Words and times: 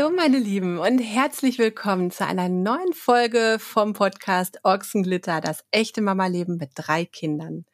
Hallo 0.00 0.16
meine 0.16 0.38
Lieben 0.38 0.78
und 0.78 0.98
herzlich 0.98 1.58
willkommen 1.58 2.10
zu 2.10 2.24
einer 2.26 2.48
neuen 2.48 2.94
Folge 2.94 3.58
vom 3.60 3.92
Podcast 3.92 4.60
Ochsenglitter, 4.64 5.42
das 5.42 5.62
echte 5.72 6.00
Mama-Leben 6.00 6.56
mit 6.56 6.70
drei 6.74 7.04
Kindern. 7.04 7.66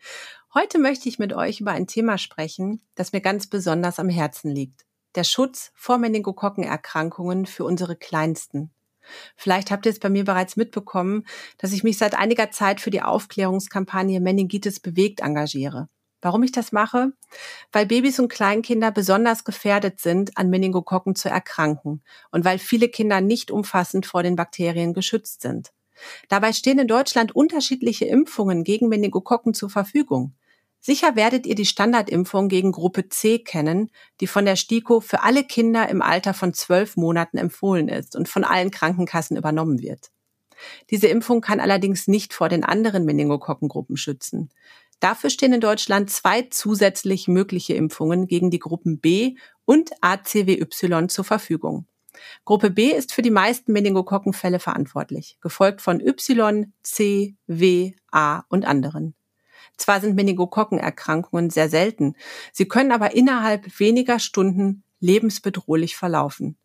Heute 0.53 0.81
möchte 0.81 1.09
ich 1.09 1.21
mit 1.21 1.33
euch 1.33 1.61
über 1.61 1.71
ein 1.71 1.87
Thema 1.87 2.19
sprechen, 2.19 2.83
das 2.97 3.13
mir 3.13 3.21
ganz 3.21 3.47
besonders 3.47 4.01
am 4.01 4.09
Herzen 4.09 4.51
liegt. 4.51 4.87
Der 5.15 5.23
Schutz 5.23 5.71
vor 5.77 5.99
Meningokokkenerkrankungen 5.99 7.47
für 7.47 7.63
unsere 7.63 7.95
Kleinsten. 7.95 8.73
Vielleicht 9.37 9.71
habt 9.71 9.87
ihr 9.87 9.93
es 9.93 10.01
bei 10.01 10.11
mir 10.11 10.25
bereits 10.25 10.57
mitbekommen, 10.57 11.27
dass 11.59 11.73
ich 11.73 11.85
mich 11.85 11.97
seit 11.97 12.19
einiger 12.19 12.51
Zeit 12.51 12.81
für 12.81 12.91
die 12.91 13.03
Aufklärungskampagne 13.03 14.19
Meningitis 14.19 14.81
bewegt 14.81 15.21
engagiere. 15.21 15.89
Warum 16.27 16.43
ich 16.43 16.51
das 16.51 16.73
mache? 16.73 17.13
Weil 17.71 17.87
Babys 17.87 18.19
und 18.19 18.27
Kleinkinder 18.27 18.91
besonders 18.91 19.45
gefährdet 19.45 20.01
sind, 20.01 20.37
an 20.37 20.51
Meningokokken 20.51 21.15
zu 21.15 21.29
erkranken 21.29 22.03
und 22.33 22.45
weil 22.45 22.59
viele 22.59 22.89
Kinder 22.89 23.21
nicht 23.21 23.53
umfassend 23.53 24.07
vor 24.07 24.25
den 24.25 24.35
Bakterien 24.35 24.93
geschützt 24.93 25.43
sind. 25.43 25.71
Dabei 26.29 26.53
stehen 26.53 26.81
in 26.81 26.89
Deutschland 26.89 27.37
unterschiedliche 27.37 28.07
Impfungen 28.07 28.65
gegen 28.65 28.89
Meningokokken 28.89 29.55
zur 29.55 29.71
Verfügung. 29.71 30.35
Sicher 30.81 31.15
werdet 31.15 31.47
ihr 31.47 31.55
die 31.55 31.65
Standardimpfung 31.65 32.49
gegen 32.49 32.73
Gruppe 32.73 33.09
C 33.09 33.39
kennen, 33.39 33.93
die 34.21 34.27
von 34.27 34.47
der 34.47 34.57
STIKO 34.57 34.99
für 34.99 35.23
alle 35.23 35.45
Kinder 35.45 35.89
im 35.89 36.03
Alter 36.03 36.35
von 36.35 36.53
zwölf 36.53 36.97
Monaten 36.97 37.39
empfohlen 37.39 37.89
ist 37.89 38.17
und 38.17 38.29
von 38.29 38.43
allen 38.43 38.73
Krankenkassen 38.73 39.37
übernommen 39.37 39.81
wird. 39.81 40.11
Diese 40.91 41.07
Impfung 41.07 41.41
kann 41.41 41.61
allerdings 41.61 42.09
nicht 42.09 42.33
vor 42.33 42.49
den 42.49 42.65
anderen 42.65 43.05
Meningokokkengruppen 43.05 43.97
schützen. 43.97 44.51
Dafür 45.01 45.31
stehen 45.31 45.53
in 45.53 45.61
Deutschland 45.61 46.11
zwei 46.11 46.43
zusätzlich 46.51 47.29
mögliche 47.29 47.75
Impfungen 47.75 48.27
gegen 48.27 48.51
die 48.51 48.59
Gruppen 48.59 48.99
B 48.99 49.37
und 49.65 49.91
ACWY 50.01 51.09
zur 51.09 51.25
Verfügung. 51.25 51.87
Gruppe 52.45 52.71
B 52.71 52.93
ist 52.93 53.13
für 53.13 53.23
die 53.23 53.31
meisten 53.31 53.73
Meningokokkenfälle 53.73 54.59
verantwortlich, 54.59 55.37
gefolgt 55.41 55.83
von 55.83 56.01
Y, 56.01 56.73
C, 56.83 57.37
W, 57.47 57.93
A 58.11 58.45
und 58.49 58.65
anderen. 58.65 59.15
Zwar 59.77 60.01
sind 60.01 60.17
Meningokokkenerkrankungen 60.17 61.51
sehr 61.51 61.69
selten, 61.69 62.15
sie 62.53 62.67
können 62.67 62.93
aber 62.93 63.15
innerhalb 63.15 63.79
weniger 63.79 64.19
Stunden 64.19 64.83
lebensbedrohlich 65.01 65.97
verlaufen. 65.97 66.57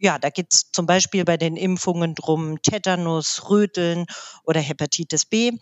ja, 0.00 0.18
da 0.18 0.30
geht's 0.30 0.70
zum 0.70 0.86
Beispiel 0.86 1.24
bei 1.24 1.36
den 1.36 1.56
Impfungen 1.56 2.14
drum 2.14 2.62
Tetanus, 2.62 3.50
Röteln 3.50 4.06
oder 4.44 4.60
Hepatitis 4.60 5.26
B, 5.26 5.52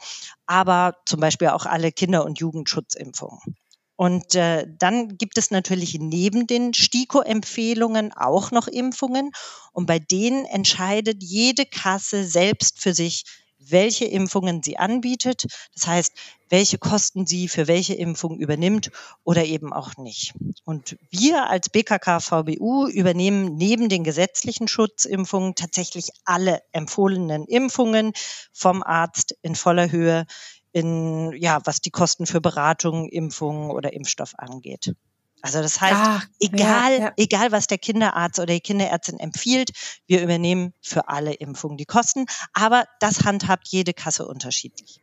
aber 0.46 0.96
zum 1.06 1.20
Beispiel 1.20 1.48
auch 1.48 1.66
alle 1.66 1.92
Kinder- 1.92 2.24
und 2.24 2.38
Jugendschutzimpfungen. 2.38 3.56
Und 3.96 4.34
äh, 4.34 4.66
dann 4.78 5.16
gibt 5.16 5.38
es 5.38 5.50
natürlich 5.50 5.98
neben 5.98 6.46
den 6.46 6.74
STIKO-Empfehlungen 6.74 8.12
auch 8.12 8.50
noch 8.50 8.68
Impfungen. 8.68 9.32
Und 9.72 9.86
bei 9.86 9.98
denen 9.98 10.44
entscheidet 10.44 11.22
jede 11.22 11.64
Kasse 11.64 12.24
selbst 12.24 12.78
für 12.78 12.94
sich, 12.94 13.24
welche 13.58 14.04
Impfungen 14.04 14.62
sie 14.62 14.78
anbietet. 14.78 15.46
Das 15.74 15.86
heißt, 15.86 16.12
welche 16.48 16.78
Kosten 16.78 17.26
sie 17.26 17.48
für 17.48 17.66
welche 17.66 17.94
Impfung 17.94 18.38
übernimmt 18.38 18.90
oder 19.24 19.44
eben 19.44 19.72
auch 19.72 19.96
nicht. 19.96 20.34
Und 20.64 20.96
wir 21.10 21.48
als 21.48 21.68
BKK 21.68 22.20
VBU 22.20 22.86
übernehmen 22.86 23.56
neben 23.56 23.88
den 23.88 24.04
gesetzlichen 24.04 24.68
Schutzimpfungen 24.68 25.54
tatsächlich 25.54 26.10
alle 26.24 26.62
empfohlenen 26.72 27.46
Impfungen 27.46 28.12
vom 28.52 28.82
Arzt 28.82 29.34
in 29.42 29.54
voller 29.54 29.90
Höhe 29.90 30.26
in, 30.76 31.32
ja, 31.38 31.60
was 31.64 31.80
die 31.80 31.90
Kosten 31.90 32.26
für 32.26 32.42
Beratung, 32.42 33.08
Impfungen 33.08 33.70
oder 33.70 33.94
Impfstoff 33.94 34.34
angeht. 34.36 34.94
Also 35.40 35.62
das 35.62 35.80
heißt, 35.80 35.96
Ach, 35.96 36.26
egal, 36.38 36.92
ja, 36.92 36.98
ja. 36.98 37.12
egal 37.16 37.50
was 37.50 37.66
der 37.66 37.78
Kinderarzt 37.78 38.38
oder 38.38 38.52
die 38.52 38.60
Kinderärztin 38.60 39.18
empfiehlt, 39.18 39.70
wir 40.06 40.22
übernehmen 40.22 40.74
für 40.82 41.08
alle 41.08 41.32
Impfungen 41.32 41.78
die 41.78 41.86
Kosten, 41.86 42.26
aber 42.52 42.84
das 43.00 43.24
handhabt 43.24 43.68
jede 43.68 43.94
Kasse 43.94 44.26
unterschiedlich. 44.26 45.00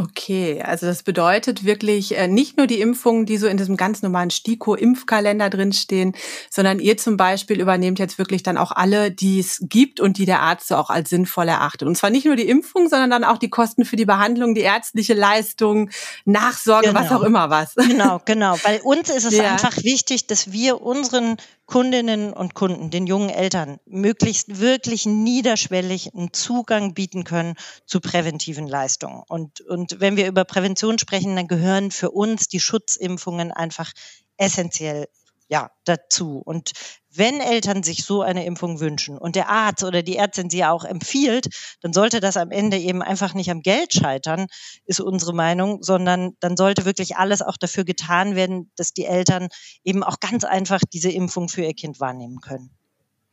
Okay, 0.00 0.62
also 0.62 0.86
das 0.86 1.02
bedeutet 1.02 1.64
wirklich 1.64 2.16
äh, 2.16 2.28
nicht 2.28 2.56
nur 2.56 2.68
die 2.68 2.80
Impfungen, 2.80 3.26
die 3.26 3.36
so 3.36 3.48
in 3.48 3.56
diesem 3.56 3.76
ganz 3.76 4.00
normalen 4.00 4.30
STIKO-Impfkalender 4.30 5.50
drinstehen, 5.50 6.14
sondern 6.50 6.78
ihr 6.78 6.96
zum 6.96 7.16
Beispiel 7.16 7.60
übernehmt 7.60 7.98
jetzt 7.98 8.16
wirklich 8.16 8.44
dann 8.44 8.58
auch 8.58 8.70
alle, 8.70 9.10
die 9.10 9.40
es 9.40 9.58
gibt 9.62 9.98
und 9.98 10.16
die 10.18 10.24
der 10.24 10.40
Arzt 10.40 10.68
so 10.68 10.76
auch 10.76 10.90
als 10.90 11.10
sinnvoll 11.10 11.48
erachtet. 11.48 11.88
Und 11.88 11.96
zwar 11.96 12.10
nicht 12.10 12.26
nur 12.26 12.36
die 12.36 12.48
Impfung, 12.48 12.88
sondern 12.88 13.10
dann 13.10 13.24
auch 13.24 13.38
die 13.38 13.50
Kosten 13.50 13.84
für 13.84 13.96
die 13.96 14.04
Behandlung, 14.04 14.54
die 14.54 14.60
ärztliche 14.60 15.14
Leistung, 15.14 15.90
Nachsorge, 16.24 16.88
genau. 16.88 17.00
was 17.00 17.10
auch 17.10 17.22
immer 17.22 17.50
was. 17.50 17.74
Genau, 17.74 18.20
genau. 18.24 18.56
Bei 18.62 18.80
uns 18.80 19.10
ist 19.10 19.24
es 19.24 19.34
ja. 19.36 19.50
einfach 19.50 19.76
wichtig, 19.82 20.28
dass 20.28 20.52
wir 20.52 20.80
unseren 20.80 21.38
Kundinnen 21.68 22.32
und 22.32 22.54
Kunden, 22.54 22.88
den 22.88 23.06
jungen 23.06 23.28
Eltern, 23.28 23.78
möglichst 23.84 24.58
wirklich 24.58 25.04
niederschwellig 25.04 26.14
einen 26.14 26.32
Zugang 26.32 26.94
bieten 26.94 27.24
können 27.24 27.56
zu 27.84 28.00
präventiven 28.00 28.66
Leistungen. 28.66 29.22
Und, 29.28 29.60
und 29.60 30.00
wenn 30.00 30.16
wir 30.16 30.26
über 30.26 30.46
Prävention 30.46 30.98
sprechen, 30.98 31.36
dann 31.36 31.46
gehören 31.46 31.90
für 31.90 32.10
uns 32.10 32.48
die 32.48 32.58
Schutzimpfungen 32.58 33.52
einfach 33.52 33.92
essentiell 34.38 35.08
ja, 35.48 35.70
dazu. 35.84 36.40
Und 36.42 36.72
wenn 37.18 37.40
Eltern 37.40 37.82
sich 37.82 38.04
so 38.04 38.22
eine 38.22 38.46
Impfung 38.46 38.80
wünschen 38.80 39.18
und 39.18 39.36
der 39.36 39.48
Arzt 39.48 39.84
oder 39.84 40.02
die 40.02 40.16
Ärztin 40.16 40.50
sie 40.50 40.64
auch 40.64 40.84
empfiehlt, 40.84 41.48
dann 41.82 41.92
sollte 41.92 42.20
das 42.20 42.36
am 42.36 42.50
Ende 42.50 42.78
eben 42.78 43.02
einfach 43.02 43.34
nicht 43.34 43.50
am 43.50 43.60
Geld 43.60 43.92
scheitern, 43.92 44.46
ist 44.86 45.00
unsere 45.00 45.34
Meinung, 45.34 45.82
sondern 45.82 46.34
dann 46.40 46.56
sollte 46.56 46.84
wirklich 46.84 47.16
alles 47.16 47.42
auch 47.42 47.56
dafür 47.56 47.84
getan 47.84 48.36
werden, 48.36 48.70
dass 48.76 48.92
die 48.92 49.04
Eltern 49.04 49.48
eben 49.84 50.02
auch 50.02 50.20
ganz 50.20 50.44
einfach 50.44 50.80
diese 50.92 51.10
Impfung 51.10 51.48
für 51.48 51.62
ihr 51.62 51.74
Kind 51.74 52.00
wahrnehmen 52.00 52.40
können. 52.40 52.70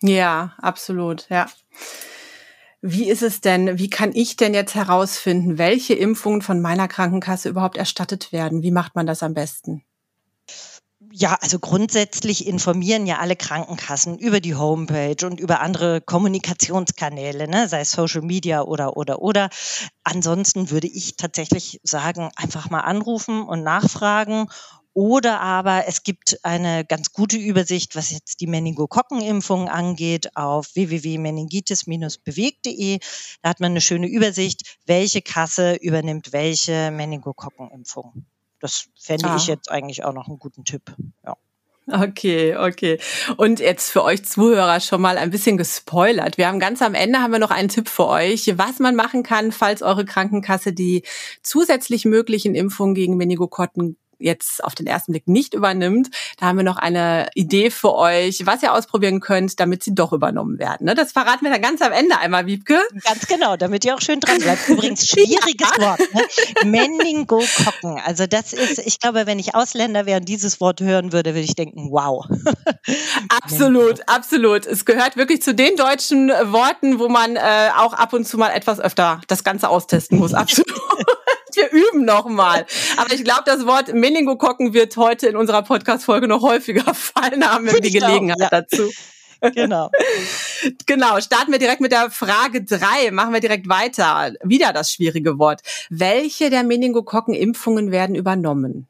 Ja, 0.02 0.54
absolut, 0.58 1.30
ja. 1.30 1.48
Wie 2.82 3.10
ist 3.10 3.24
es 3.24 3.42
denn, 3.42 3.80
wie 3.80 3.90
kann 3.90 4.12
ich 4.14 4.36
denn 4.36 4.54
jetzt 4.54 4.76
herausfinden, 4.76 5.58
welche 5.58 5.96
Impfungen 5.96 6.42
von 6.42 6.62
meiner 6.62 6.88
Krankenkasse 6.88 7.50
überhaupt 7.50 7.78
erstattet 7.78 8.32
werden? 8.32 8.62
Wie 8.62 8.72
macht 8.72 8.96
man 8.96 9.08
das 9.08 9.24
am 9.24 9.34
besten? 9.34 9.84
Ja, 11.18 11.38
also 11.40 11.60
grundsätzlich 11.60 12.46
informieren 12.46 13.06
ja 13.06 13.20
alle 13.20 13.38
Krankenkassen 13.38 14.18
über 14.20 14.42
die 14.42 14.56
Homepage 14.56 15.26
und 15.26 15.40
über 15.40 15.62
andere 15.62 16.02
Kommunikationskanäle, 16.02 17.48
ne, 17.48 17.70
sei 17.70 17.80
es 17.82 17.92
Social 17.92 18.22
Media 18.22 18.64
oder 18.64 18.98
oder 18.98 19.22
oder. 19.22 19.50
Ansonsten 20.04 20.72
würde 20.72 20.88
ich 20.88 21.16
tatsächlich 21.16 21.80
sagen, 21.84 22.32
einfach 22.36 22.70
mal 22.70 22.82
anrufen 22.82 23.44
und 23.44 23.64
nachfragen 23.64 24.48
oder 24.94 25.40
aber 25.40 25.88
es 25.88 26.04
gibt 26.04 26.38
eine 26.44 26.84
ganz 26.84 27.14
gute 27.14 27.38
Übersicht, 27.38 27.96
was 27.96 28.12
jetzt 28.12 28.42
die 28.42 28.48
Meningokokkenimpfung 28.48 29.70
angeht, 29.70 30.36
auf 30.36 30.68
www.meningitis-bewegt.de. 30.76 33.00
Da 33.42 33.50
hat 33.50 33.62
man 33.62 33.72
eine 33.72 33.80
schöne 33.82 34.08
Übersicht, 34.08 34.78
welche 34.86 35.22
Kasse 35.22 35.76
übernimmt 35.76 36.34
welche 36.34 36.92
Meningokokkenimpfung. 36.92 38.26
Das 38.60 38.88
fände 38.96 39.30
ah. 39.30 39.36
ich 39.36 39.48
jetzt 39.48 39.70
eigentlich 39.70 40.04
auch 40.04 40.14
noch 40.14 40.28
einen 40.28 40.40
guten 40.40 40.64
Tipp. 40.64 40.96
Ja. 41.24 41.36
Okay, 41.88 42.56
okay. 42.56 43.00
Und 43.38 43.60
jetzt 43.60 43.92
für 43.92 44.04
euch 44.04 44.26
Zuhörer 44.26 44.80
schon 44.80 45.02
mal 45.02 45.20
ein 45.20 45.30
bisschen 45.30 45.56
gespoilert. 45.56 46.38
Wir 46.40 46.48
haben 46.48 46.60
ganz 46.60 46.82
am 46.82 46.96
Ende 46.96 47.20
haben 47.20 47.32
wir 47.32 47.40
noch 47.40 47.52
einen 47.52 47.70
Tipp 47.70 47.90
für 47.90 48.08
euch, 48.08 48.58
was 48.58 48.80
man 48.80 48.96
machen 48.96 49.22
kann, 49.22 49.52
falls 49.52 49.84
eure 49.84 50.04
Krankenkasse 50.04 50.74
die 50.74 51.04
zusätzlich 51.44 52.06
möglichen 52.06 52.56
Impfungen 52.56 52.96
gegen 52.96 53.18
Meningokokken 53.18 53.98
jetzt 54.20 54.64
auf 54.64 54.76
den 54.76 54.88
ersten 54.88 55.12
Blick 55.12 55.28
nicht 55.28 55.54
übernimmt. 55.54 56.10
Da 56.38 56.48
haben 56.48 56.58
wir 56.58 56.64
noch 56.64 56.78
eine 56.78 57.30
Idee 57.36 57.70
für 57.70 57.96
euch, 57.96 58.46
was 58.46 58.64
ihr 58.64 58.74
ausprobieren 58.74 59.20
könnt, 59.20 59.60
damit 59.60 59.84
sie 59.84 59.96
doch 59.96 60.14
übernommen 60.14 60.60
werden. 60.60 60.86
Ne? 60.86 60.96
Das 60.96 61.12
verraten 61.12 61.44
wir 61.44 61.52
dann 61.52 61.62
ganz 61.62 61.82
am 61.82 61.92
Ende 61.92 62.18
einmal, 62.18 62.46
Wiebke. 62.46 62.80
Ganz 63.04 63.28
genau, 63.28 63.58
damit 63.58 63.86
ihr 63.86 63.96
auch 63.96 64.02
schön 64.02 64.20
dran 64.20 64.40
bleibt. 64.40 64.68
Übrigens 64.70 65.08
schwieriges. 65.10 65.70
Wort. 65.78 66.00
Ne? 66.14 66.70
Meningokokken. 66.70 68.00
Also 68.06 68.28
das 68.28 68.54
ist, 68.54 68.80
ich 68.80 69.00
glaube, 69.00 69.26
wenn 69.26 69.40
ich 69.40 69.56
Ausländer 69.56 70.06
wäre 70.06 70.20
und 70.20 70.30
dieses 70.30 70.60
Wort 70.62 70.82
hören 70.82 71.12
würde, 71.12 71.32
würde 71.32 71.42
ich 71.42 71.56
denken, 71.56 71.90
wow. 71.92 72.26
absolut, 73.30 74.08
absolut. 74.08 74.66
Es 74.66 74.86
gehört 74.86 75.18
wirklich 75.18 75.42
zu 75.42 75.54
den 75.54 75.76
deutschen 75.76 76.30
Worten, 76.30 77.00
wo 77.00 77.10
man 77.10 77.36
äh, 77.36 77.70
auch 77.78 77.94
ab 77.94 78.14
und 78.14 78.26
zu 78.26 78.38
mal 78.38 78.50
etwas 78.50 78.80
öfter 78.80 79.22
das 79.28 79.44
Ganze 79.44 79.70
austesten 79.70 80.18
muss. 80.18 80.34
Absolut 80.34 80.66
wir 81.56 81.72
üben 81.72 82.06
nochmal. 82.06 82.66
Aber 82.98 83.14
ich 83.14 83.24
glaube, 83.24 83.44
das 83.46 83.66
Wort 83.66 83.94
Meningokokken 83.94 84.74
wird 84.74 84.96
heute 84.98 85.28
in 85.28 85.36
unserer 85.36 85.64
Podcast-Folge 85.64 86.28
noch 86.28 86.42
häufiger 86.42 86.94
fallen, 86.94 87.46
haben 87.46 87.66
wir 87.66 87.80
die 87.80 87.92
Gelegenheit 87.92 88.40
ja. 88.40 88.50
dazu. 88.50 88.90
Genau. 89.54 89.92
genau. 90.88 91.20
Starten 91.20 91.52
wir 91.52 91.60
direkt 91.60 91.82
mit 91.82 91.92
der 91.92 92.10
Frage 92.10 92.64
drei. 92.64 93.12
Machen 93.12 93.32
wir 93.32 93.42
direkt 93.42 93.70
weiter. 93.70 94.34
Wieder 94.44 94.74
das 94.74 94.92
schwierige 94.92 95.38
Wort. 95.38 95.62
Welche 95.90 96.50
der 96.50 96.64
Meningokokken-Impfungen 96.64 97.92
werden 97.92 98.16
übernommen? 98.16 98.88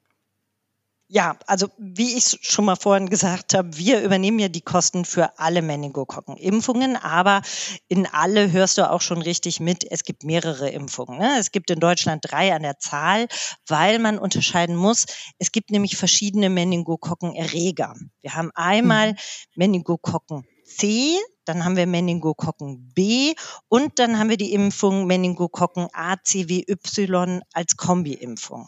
Ja, 1.16 1.38
also 1.48 1.70
wie 1.78 2.18
ich 2.18 2.40
schon 2.42 2.66
mal 2.66 2.76
vorhin 2.76 3.08
gesagt 3.08 3.54
habe, 3.54 3.78
wir 3.78 4.02
übernehmen 4.02 4.38
ja 4.38 4.50
die 4.50 4.60
Kosten 4.60 5.06
für 5.06 5.40
alle 5.40 5.62
Meningokokken-Impfungen, 5.62 6.98
aber 6.98 7.42
in 7.88 8.06
alle 8.06 8.52
hörst 8.52 8.78
du 8.78 8.92
auch 8.92 9.00
schon 9.00 9.22
richtig 9.22 9.62
mit, 9.62 9.90
es 9.90 10.04
gibt 10.04 10.26
mehrere 10.26 10.70
Impfungen. 10.72 11.18
Ne? 11.18 11.38
Es 11.40 11.52
gibt 11.52 11.72
in 11.72 11.80
Deutschland 11.80 12.26
drei 12.30 12.54
an 12.54 12.64
der 12.64 12.80
Zahl, 12.80 13.28
weil 13.66 14.00
man 14.00 14.20
unterscheiden 14.20 14.76
muss, 14.76 15.06
es 15.40 15.54
gibt 15.54 15.72
nämlich 15.72 15.96
verschiedene 15.96 16.50
Meningokokken-Erreger. 16.50 17.94
Wir 18.22 18.36
haben 18.36 18.52
einmal 18.54 19.14
mhm. 19.14 19.18
Meningokokken 19.56 20.44
C, 20.66 21.18
dann 21.46 21.64
haben 21.64 21.78
wir 21.78 21.88
Meningokokken 21.88 22.92
B 22.94 23.36
und 23.70 24.00
dann 24.00 24.20
haben 24.20 24.30
wir 24.30 24.38
die 24.38 24.52
Impfung 24.52 25.08
Meningokokken 25.08 25.88
ACWY 25.94 27.40
als 27.54 27.78
Kombi-Impfung. 27.78 28.68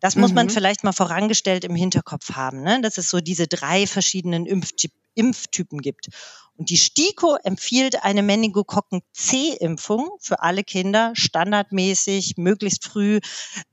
Das 0.00 0.16
muss 0.16 0.30
mhm. 0.30 0.36
man 0.36 0.50
vielleicht 0.50 0.84
mal 0.84 0.92
vorangestellt 0.92 1.64
im 1.64 1.74
Hinterkopf 1.74 2.32
haben, 2.32 2.62
ne? 2.62 2.80
dass 2.80 2.98
es 2.98 3.10
so 3.10 3.20
diese 3.20 3.46
drei 3.46 3.86
verschiedenen 3.86 4.46
Impftyp 4.46 4.92
Impftypen 5.18 5.80
gibt. 5.80 6.08
Und 6.56 6.70
die 6.70 6.76
STIKO 6.76 7.36
empfiehlt 7.44 8.02
eine 8.02 8.22
Meningokokken-C-Impfung 8.22 10.10
für 10.20 10.42
alle 10.42 10.64
Kinder 10.64 11.12
standardmäßig, 11.14 12.36
möglichst 12.36 12.84
früh 12.84 13.20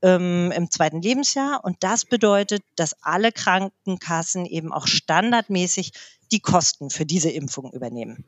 ähm, 0.02 0.52
im 0.54 0.70
zweiten 0.70 1.02
Lebensjahr. 1.02 1.64
Und 1.64 1.78
das 1.80 2.04
bedeutet, 2.04 2.62
dass 2.76 2.94
alle 3.02 3.32
Krankenkassen 3.32 4.46
eben 4.46 4.72
auch 4.72 4.86
standardmäßig 4.86 5.92
die 6.32 6.40
Kosten 6.40 6.90
für 6.90 7.06
diese 7.06 7.30
Impfung 7.30 7.72
übernehmen. 7.72 8.24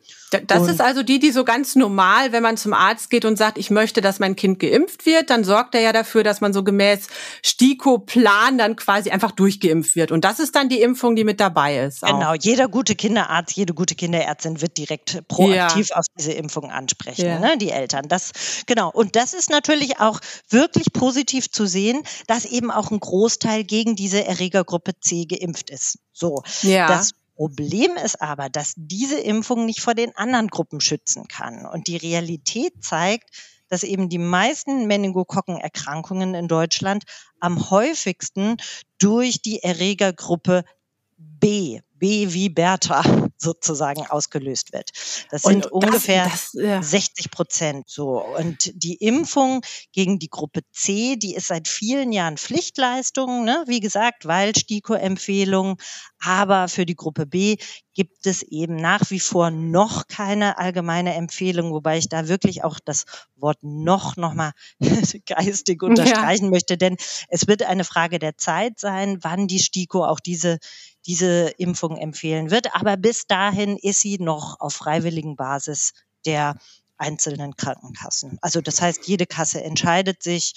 Das 0.46 0.62
und 0.62 0.70
ist 0.70 0.80
also 0.80 1.02
die, 1.02 1.18
die 1.18 1.30
so 1.30 1.44
ganz 1.44 1.74
normal, 1.74 2.32
wenn 2.32 2.42
man 2.42 2.56
zum 2.56 2.72
Arzt 2.72 3.10
geht 3.10 3.24
und 3.24 3.36
sagt, 3.36 3.58
ich 3.58 3.70
möchte, 3.70 4.00
dass 4.00 4.18
mein 4.18 4.36
Kind 4.36 4.58
geimpft 4.58 5.06
wird, 5.06 5.30
dann 5.30 5.44
sorgt 5.44 5.74
er 5.74 5.80
ja 5.80 5.92
dafür, 5.92 6.22
dass 6.22 6.40
man 6.40 6.52
so 6.52 6.62
gemäß 6.62 7.08
STIKO-Plan 7.44 8.58
dann 8.58 8.76
quasi 8.76 9.10
einfach 9.10 9.32
durchgeimpft 9.32 9.96
wird. 9.96 10.12
Und 10.12 10.24
das 10.24 10.38
ist 10.38 10.54
dann 10.54 10.68
die 10.68 10.80
Impfung, 10.80 11.16
die 11.16 11.24
mit 11.24 11.40
dabei 11.40 11.78
ist. 11.78 12.02
Auch. 12.04 12.08
Genau, 12.08 12.34
jeder 12.34 12.68
gute 12.68 12.94
Kinderarzt, 12.94 13.56
jede 13.56 13.74
gute 13.74 13.94
Kinderärztin 13.94 14.60
wird 14.60 14.76
direkt 14.76 15.26
proaktiv 15.28 15.88
ja. 15.90 15.96
auf 15.96 16.04
diese 16.16 16.32
Impfung 16.32 16.70
ansprechen, 16.70 17.26
ja. 17.26 17.38
ne, 17.38 17.58
die 17.58 17.70
Eltern. 17.70 18.08
Das, 18.08 18.32
genau. 18.66 18.90
Und 18.90 19.16
das 19.16 19.34
ist 19.34 19.50
natürlich 19.50 19.98
auch 19.98 20.20
wirklich 20.48 20.92
positiv 20.92 21.50
zu 21.50 21.66
sehen, 21.66 22.02
dass 22.26 22.44
eben 22.44 22.70
auch 22.70 22.90
ein 22.90 23.00
Großteil 23.00 23.64
gegen 23.64 23.96
diese 23.96 24.24
Erregergruppe 24.24 24.92
C 25.00 25.24
geimpft 25.24 25.70
ist. 25.70 25.98
So. 26.12 26.42
Ja. 26.62 26.88
Das 26.88 27.12
Problem 27.38 27.92
ist 28.04 28.20
aber, 28.20 28.48
dass 28.48 28.74
diese 28.74 29.20
Impfung 29.20 29.64
nicht 29.64 29.80
vor 29.80 29.94
den 29.94 30.16
anderen 30.16 30.48
Gruppen 30.48 30.80
schützen 30.80 31.28
kann. 31.28 31.66
Und 31.66 31.86
die 31.86 31.96
Realität 31.96 32.82
zeigt, 32.82 33.30
dass 33.68 33.84
eben 33.84 34.08
die 34.08 34.18
meisten 34.18 34.88
Meningokokkenerkrankungen 34.88 36.34
in 36.34 36.48
Deutschland 36.48 37.04
am 37.38 37.70
häufigsten 37.70 38.56
durch 38.98 39.40
die 39.40 39.62
Erregergruppe 39.62 40.64
B, 41.16 41.80
B 41.98 42.32
wie 42.32 42.48
Bertha 42.48 43.02
sozusagen 43.36 44.06
ausgelöst 44.06 44.72
wird. 44.72 44.90
Das 45.30 45.42
sind 45.42 45.66
und 45.66 45.72
ungefähr 45.72 46.24
das, 46.24 46.52
das, 46.52 46.62
ja. 46.62 46.82
60 46.82 47.30
Prozent 47.30 47.88
so. 47.88 48.24
Und 48.24 48.70
die 48.74 48.94
Impfung 48.94 49.62
gegen 49.92 50.18
die 50.18 50.30
Gruppe 50.30 50.60
C, 50.72 51.16
die 51.16 51.34
ist 51.34 51.48
seit 51.48 51.68
vielen 51.68 52.12
Jahren 52.12 52.36
Pflichtleistung, 52.36 53.44
ne? 53.44 53.64
wie 53.66 53.80
gesagt, 53.80 54.26
weil 54.26 54.54
STIKO-Empfehlung. 54.56 55.76
Aber 56.20 56.68
für 56.68 56.84
die 56.84 56.96
Gruppe 56.96 57.26
B 57.26 57.56
gibt 57.98 58.28
es 58.28 58.42
eben 58.42 58.76
nach 58.76 59.10
wie 59.10 59.18
vor 59.18 59.50
noch 59.50 60.06
keine 60.06 60.58
allgemeine 60.58 61.14
Empfehlung, 61.14 61.72
wobei 61.72 61.98
ich 61.98 62.08
da 62.08 62.28
wirklich 62.28 62.62
auch 62.62 62.78
das 62.78 63.06
Wort 63.34 63.58
noch 63.62 64.16
nochmal 64.16 64.52
geistig 65.26 65.82
unterstreichen 65.82 66.44
ja. 66.44 66.50
möchte, 66.50 66.76
denn 66.76 66.96
es 67.28 67.48
wird 67.48 67.64
eine 67.64 67.82
Frage 67.82 68.20
der 68.20 68.36
Zeit 68.36 68.78
sein, 68.78 69.18
wann 69.22 69.48
die 69.48 69.58
STIKO 69.58 70.04
auch 70.04 70.20
diese 70.20 70.58
diese 71.08 71.48
Impfung 71.56 71.96
empfehlen 71.96 72.50
wird. 72.50 72.74
Aber 72.74 72.96
bis 72.96 73.26
dahin 73.26 73.76
ist 73.76 74.00
sie 74.00 74.18
noch 74.18 74.60
auf 74.60 74.74
freiwilligen 74.74 75.34
Basis 75.36 75.94
der 76.26 76.54
einzelnen 76.98 77.56
Krankenkassen. 77.56 78.38
Also 78.42 78.60
das 78.60 78.80
heißt, 78.80 79.08
jede 79.08 79.26
Kasse 79.26 79.64
entscheidet 79.64 80.22
sich, 80.22 80.54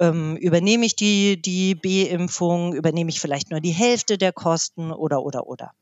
ähm, 0.00 0.36
übernehme 0.36 0.84
ich 0.84 0.96
die, 0.96 1.40
die 1.40 1.74
B-Impfung, 1.74 2.74
übernehme 2.74 3.10
ich 3.10 3.20
vielleicht 3.20 3.50
nur 3.50 3.60
die 3.60 3.70
Hälfte 3.70 4.18
der 4.18 4.32
Kosten 4.32 4.90
oder, 4.90 5.22
oder, 5.22 5.46
oder. 5.46 5.72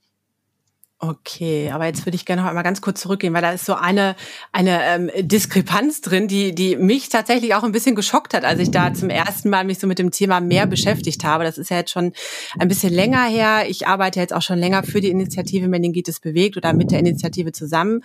Okay, 1.03 1.71
aber 1.73 1.87
jetzt 1.87 2.05
würde 2.05 2.15
ich 2.15 2.27
gerne 2.27 2.43
noch 2.43 2.49
einmal 2.51 2.63
ganz 2.63 2.83
kurz 2.83 3.01
zurückgehen, 3.01 3.33
weil 3.33 3.41
da 3.41 3.53
ist 3.53 3.65
so 3.65 3.73
eine 3.73 4.17
eine 4.53 4.85
ähm, 4.85 5.11
Diskrepanz 5.21 6.03
drin, 6.03 6.29
die 6.29 6.55
die 6.55 6.77
mich 6.77 7.09
tatsächlich 7.09 7.55
auch 7.55 7.63
ein 7.63 7.73
bisschen 7.73 7.95
geschockt 7.95 8.35
hat, 8.35 8.45
als 8.45 8.61
ich 8.61 8.71
da 8.71 8.93
zum 8.93 9.09
ersten 9.09 9.49
Mal 9.49 9.65
mich 9.65 9.79
so 9.79 9.87
mit 9.87 9.99
dem 9.99 10.11
Thema 10.11 10.41
mehr 10.41 10.67
beschäftigt 10.67 11.25
habe. 11.25 11.45
Das 11.45 11.57
ist 11.57 11.71
ja 11.71 11.79
jetzt 11.79 11.91
schon 11.91 12.13
ein 12.59 12.69
bisschen 12.69 12.93
länger 12.93 13.25
her. 13.25 13.65
Ich 13.67 13.87
arbeite 13.87 14.21
jetzt 14.21 14.35
auch 14.35 14.43
schon 14.43 14.59
länger 14.59 14.83
für 14.83 15.01
die 15.01 15.09
Initiative 15.09 15.69
Meningitis 15.69 16.21
bewegt 16.21 16.59
oder 16.59 16.75
mit 16.75 16.91
der 16.91 16.99
Initiative 16.99 17.53
zusammen 17.53 18.03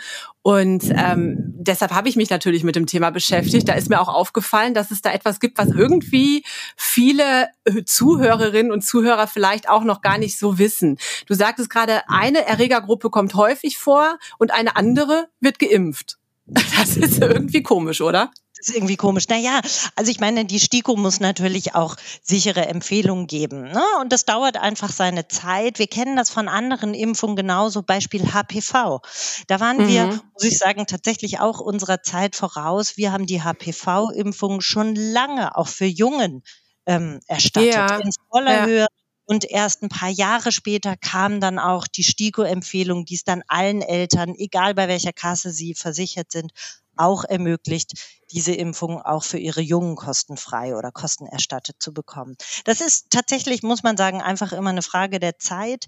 und 0.47 0.83
ähm, 0.95 1.37
deshalb 1.57 1.91
habe 1.91 2.07
ich 2.07 2.15
mich 2.15 2.29
natürlich 2.29 2.63
mit 2.63 2.75
dem 2.75 2.85
Thema 2.85 3.09
beschäftigt. 3.09 3.67
Da 3.67 3.73
ist 3.73 3.89
mir 3.89 3.99
auch 3.99 4.09
aufgefallen, 4.09 4.75
dass 4.75 4.91
es 4.91 5.01
da 5.01 5.11
etwas 5.11 5.39
gibt, 5.39 5.57
was 5.57 5.69
irgendwie 5.69 6.43
viele 6.77 7.47
äh, 7.63 7.83
Zuhörerinnen 7.83 8.71
und 8.71 8.83
Zuhörer 8.83 9.25
vielleicht 9.25 9.67
auch 9.67 9.83
noch 9.83 10.01
gar 10.03 10.19
nicht 10.19 10.37
so 10.37 10.59
wissen. 10.59 10.99
Du 11.25 11.33
sagtest 11.33 11.71
gerade, 11.71 12.07
eine 12.09 12.45
Erreger 12.45 12.81
Gruppe 12.85 13.09
kommt 13.09 13.35
häufig 13.35 13.77
vor 13.77 14.17
und 14.37 14.51
eine 14.51 14.75
andere 14.75 15.27
wird 15.39 15.59
geimpft. 15.59 16.17
Das 16.47 16.95
ist 16.95 17.19
irgendwie 17.21 17.63
komisch, 17.63 18.01
oder? 18.01 18.31
Das 18.57 18.69
ist 18.69 18.75
irgendwie 18.75 18.95
komisch. 18.95 19.27
Naja, 19.27 19.59
also 19.95 20.11
ich 20.11 20.19
meine, 20.19 20.45
die 20.45 20.59
STIKO 20.59 20.95
muss 20.95 21.19
natürlich 21.19 21.75
auch 21.75 21.95
sichere 22.21 22.67
Empfehlungen 22.67 23.27
geben. 23.27 23.63
Ne? 23.63 23.83
Und 23.99 24.13
das 24.13 24.25
dauert 24.25 24.57
einfach 24.57 24.91
seine 24.91 25.27
Zeit. 25.27 25.77
Wir 25.77 25.87
kennen 25.87 26.15
das 26.15 26.29
von 26.29 26.47
anderen 26.47 26.93
Impfungen 26.93 27.35
genauso, 27.35 27.81
Beispiel 27.81 28.33
HPV. 28.33 29.01
Da 29.47 29.59
waren 29.59 29.77
mhm. 29.77 29.87
wir, 29.87 30.05
muss 30.33 30.43
ich 30.43 30.57
sagen, 30.57 30.85
tatsächlich 30.85 31.39
auch 31.39 31.59
unserer 31.59 32.01
Zeit 32.01 32.35
voraus. 32.35 32.95
Wir 32.95 33.11
haben 33.11 33.25
die 33.25 33.41
HPV-Impfung 33.41 34.61
schon 34.61 34.95
lange 34.95 35.57
auch 35.57 35.67
für 35.67 35.85
Jungen 35.85 36.43
ähm, 36.85 37.19
erstattet. 37.27 37.73
Ja. 37.73 37.97
In 37.97 38.11
voller 38.31 38.53
ja. 38.53 38.65
Höhe 38.65 38.87
und 39.25 39.49
erst 39.49 39.81
ein 39.83 39.89
paar 39.89 40.09
Jahre 40.09 40.51
später 40.51 40.95
kam 40.97 41.39
dann 41.41 41.59
auch 41.59 41.87
die 41.87 42.03
STIKO-Empfehlung, 42.03 43.05
die 43.05 43.15
es 43.15 43.23
dann 43.23 43.43
allen 43.47 43.81
Eltern, 43.81 44.35
egal 44.35 44.75
bei 44.75 44.87
welcher 44.87 45.13
Kasse 45.13 45.51
sie 45.51 45.73
versichert 45.73 46.31
sind, 46.31 46.51
auch 46.97 47.23
ermöglicht, 47.23 47.93
diese 48.31 48.53
Impfung 48.53 49.01
auch 49.01 49.23
für 49.23 49.37
ihre 49.37 49.61
Jungen 49.61 49.95
kostenfrei 49.95 50.75
oder 50.75 50.91
kostenerstattet 50.91 51.77
zu 51.79 51.93
bekommen. 51.93 52.35
Das 52.65 52.81
ist 52.81 53.11
tatsächlich, 53.11 53.63
muss 53.63 53.83
man 53.83 53.97
sagen, 53.97 54.21
einfach 54.21 54.51
immer 54.51 54.71
eine 54.71 54.81
Frage 54.81 55.19
der 55.19 55.37
Zeit, 55.37 55.85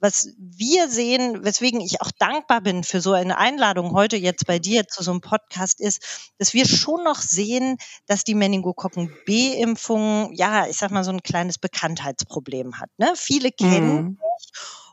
was 0.00 0.28
wir 0.38 0.88
sehen, 0.88 1.44
weswegen 1.44 1.80
ich 1.80 2.00
auch 2.00 2.10
dankbar 2.18 2.60
bin 2.60 2.84
für 2.84 3.00
so 3.00 3.12
eine 3.12 3.36
Einladung 3.38 3.92
heute 3.92 4.16
jetzt 4.16 4.46
bei 4.46 4.58
dir 4.58 4.86
zu 4.86 5.02
so 5.02 5.10
einem 5.10 5.20
Podcast 5.20 5.80
ist, 5.80 6.30
dass 6.38 6.54
wir 6.54 6.66
schon 6.66 7.02
noch 7.02 7.20
sehen, 7.20 7.78
dass 8.06 8.24
die 8.24 8.34
Meningokokken 8.34 9.12
B-Impfung, 9.26 10.32
ja, 10.34 10.66
ich 10.68 10.76
sag 10.76 10.90
mal, 10.90 11.04
so 11.04 11.10
ein 11.10 11.22
kleines 11.22 11.58
Bekanntheitsproblem 11.58 12.78
hat. 12.78 12.90
Ne? 12.98 13.12
Viele 13.16 13.50
kennen 13.50 14.02
mhm. 14.02 14.18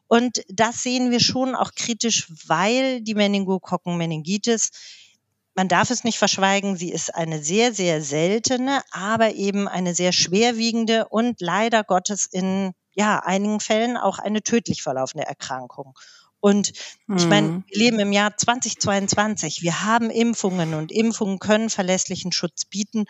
und 0.08 0.44
das 0.50 0.82
sehen 0.82 1.12
wir 1.12 1.20
schon 1.20 1.56
auch 1.56 1.74
kritisch, 1.76 2.28
weil 2.48 3.02
die 3.02 3.16
Meningokokken 3.16 3.98
Meningitis 3.98 4.72
man 5.56 5.70
darf 5.70 5.90
es 5.90 6.04
nicht 6.04 6.18
verschweigen, 6.18 6.76
sie 6.76 6.92
ist 6.92 7.16
eine 7.16 7.42
sehr, 7.42 7.74
sehr 7.74 8.02
seltene, 8.02 8.82
aber 8.92 9.34
eben 9.34 9.68
eine 9.68 9.96
sehr 9.96 10.12
schwerwiegende 10.12 11.08
und 11.08 11.40
leider 11.40 11.84
Gottes 11.84 12.26
in 12.26 12.74
ja, 12.94 13.20
einigen 13.20 13.60
Fällen 13.60 13.98
auch 13.98 14.20
eine 14.20 14.44
tödlich 14.44 14.84
verlaufende 14.84 15.26
Erkrankung. 15.26 15.94
Und 16.40 16.74
ich 17.16 17.26
meine, 17.26 17.48
mhm. 17.48 17.64
wir 17.68 17.78
leben 17.78 18.00
im 18.00 18.12
Jahr 18.12 18.38
2022. 18.38 19.64
Wir 19.64 19.84
haben 19.84 20.12
Impfungen 20.12 20.76
und 20.76 20.92
Impfungen 20.92 21.40
können 21.40 21.72
verlässlichen 21.72 22.32
Schutz 22.32 22.66
bieten. 22.66 23.06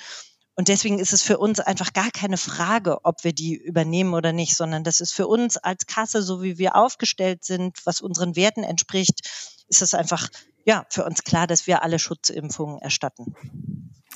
Und 0.55 0.69
deswegen 0.69 0.99
ist 0.99 1.11
es 1.11 1.21
für 1.21 1.37
uns 1.37 1.59
einfach 1.59 1.91
gar 1.91 2.11
keine 2.11 2.37
Frage, 2.37 3.03
ob 3.03 3.25
wir 3.25 3.33
die 3.33 3.55
übernehmen 3.55 4.13
oder 4.13 4.31
nicht, 4.31 4.55
sondern 4.55 4.85
das 4.85 5.01
ist 5.01 5.11
für 5.11 5.27
uns 5.27 5.57
als 5.57 5.85
Kasse, 5.85 6.21
so 6.21 6.41
wie 6.41 6.57
wir 6.57 6.77
aufgestellt 6.77 7.43
sind, 7.43 7.77
was 7.85 7.99
unseren 7.99 8.37
Werten 8.37 8.63
entspricht, 8.63 9.19
ist 9.67 9.81
es 9.81 9.93
einfach, 9.93 10.29
ja, 10.65 10.85
für 10.89 11.05
uns 11.05 11.23
klar, 11.23 11.47
dass 11.47 11.67
wir 11.67 11.83
alle 11.83 11.99
Schutzimpfungen 11.99 12.79
erstatten. 12.79 13.35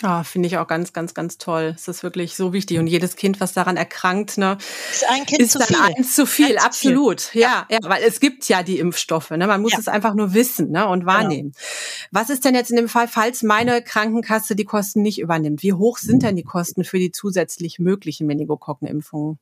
Ah, 0.01 0.24
finde 0.24 0.48
ich 0.48 0.58
auch 0.58 0.68
ganz, 0.68 0.94
ganz, 0.94 1.13
ganz 1.13 1.38
toll. 1.38 1.74
Es 1.75 1.88
ist 1.88 2.03
wirklich 2.03 2.36
so 2.36 2.53
wichtig. 2.53 2.79
Und 2.79 2.88
jedes 2.88 3.18
Kind, 3.18 3.41
was 3.41 3.53
daran 3.53 3.75
erkrankt, 3.75 4.38
ne, 4.38 4.58
ist 4.91 5.03
ein 5.10 5.25
Kind 5.25 5.41
ist 5.41 5.51
zu 5.51 5.60
dann 5.60 5.68
viel. 5.68 5.77
eins 5.77 6.15
zu 6.15 6.25
viel. 6.25 6.58
Eins 6.58 6.65
Absolut. 6.65 7.20
Zu 7.20 7.32
viel. 7.32 7.41
Ja, 7.41 7.68
ja, 7.70 7.79
ja, 7.82 7.89
weil 7.89 8.03
es 8.03 8.20
gibt 8.20 8.48
ja 8.48 8.63
die 8.63 8.79
Impfstoffe. 8.79 9.32
Ne? 9.32 9.46
Man 9.46 9.62
muss 9.62 9.74
ja. 9.74 9.79
es 9.79 9.88
einfach 9.88 10.13
nur 10.13 10.34
wissen 10.34 10.72
ne, 10.72 10.88
und 10.88 11.01
genau. 11.01 11.12
wahrnehmen. 11.12 11.51
Genau. 11.51 11.65
Was 12.12 12.29
ist 12.29 12.46
denn 12.46 12.56
jetzt 12.56 12.70
in 12.70 12.77
dem 12.77 12.88
Fall, 12.88 13.08
falls 13.10 13.44
meine 13.44 13.82
Krankenkasse 13.84 14.56
die 14.56 14.65
Kosten 14.65 15.01
nicht 15.01 15.20
übernimmt? 15.20 15.63
Wie 15.63 15.74
hoch 15.74 15.98
sind 15.98 16.24
denn 16.24 16.38
die 16.38 16.44
Kosten 16.44 16.86
für 16.86 16.98
die 16.98 17.12
zusätzlich 17.12 17.79
möglichen 17.79 18.25
Meningokokkenimpfungen? 18.25 19.38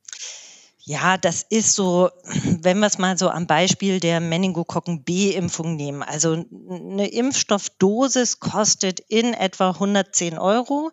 Ja, 0.89 1.17
das 1.17 1.43
ist 1.43 1.75
so, 1.75 2.09
wenn 2.61 2.79
wir 2.79 2.87
es 2.87 2.97
mal 2.97 3.17
so 3.17 3.29
am 3.29 3.45
Beispiel 3.45 3.99
der 3.99 4.21
Meningokokken 4.21 5.03
B-Impfung 5.03 5.75
nehmen. 5.75 6.01
Also 6.01 6.31
eine 6.31 7.09
Impfstoffdosis 7.09 8.39
kostet 8.39 9.01
in 9.01 9.33
etwa 9.33 9.71
110 9.71 10.37
Euro. 10.39 10.91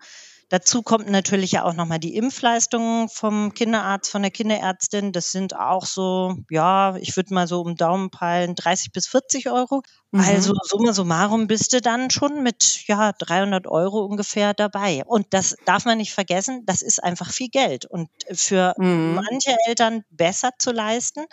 Dazu 0.51 0.83
kommt 0.83 1.11
natürlich 1.11 1.53
ja 1.53 1.65
auch 1.65 1.75
nochmal 1.75 1.99
die 1.99 2.17
Impfleistung 2.17 3.09
vom 3.09 3.55
Kinderarzt, 3.55 4.11
von 4.11 4.23
der 4.23 4.31
Kinderärztin. 4.31 5.13
Das 5.13 5.33
sind 5.33 5.57
auch 5.57 5.87
so, 5.87 6.37
ja, 6.51 6.97
ich 6.97 7.17
würde 7.17 7.35
mal 7.35 7.47
so 7.47 7.61
um 7.61 7.77
Daumen 7.77 8.11
peilen, 8.11 8.55
30 8.55 8.93
bis 8.93 9.07
40 9.07 9.51
Euro. 9.51 9.83
Mhm. 10.11 10.21
Also 10.21 10.55
summa 10.63 10.93
summarum 10.93 11.47
bist 11.47 11.73
du 11.73 11.81
dann 11.81 12.11
schon 12.11 12.43
mit, 12.43 12.87
ja, 12.87 13.13
300 13.13 13.67
Euro 13.67 14.05
ungefähr 14.05 14.55
dabei. 14.55 15.03
Und 15.07 15.27
das 15.31 15.57
darf 15.65 15.85
man 15.85 15.99
nicht 15.99 16.13
vergessen, 16.13 16.63
das 16.67 16.83
ist 16.83 17.03
einfach 17.03 17.31
viel 17.31 17.49
Geld 17.49 17.87
und 17.87 18.09
für 18.33 18.75
mhm. 18.77 19.15
manche 19.15 19.57
Eltern 19.67 20.05
besser 20.11 20.51
zu 20.59 20.73
leisten. 20.73 21.25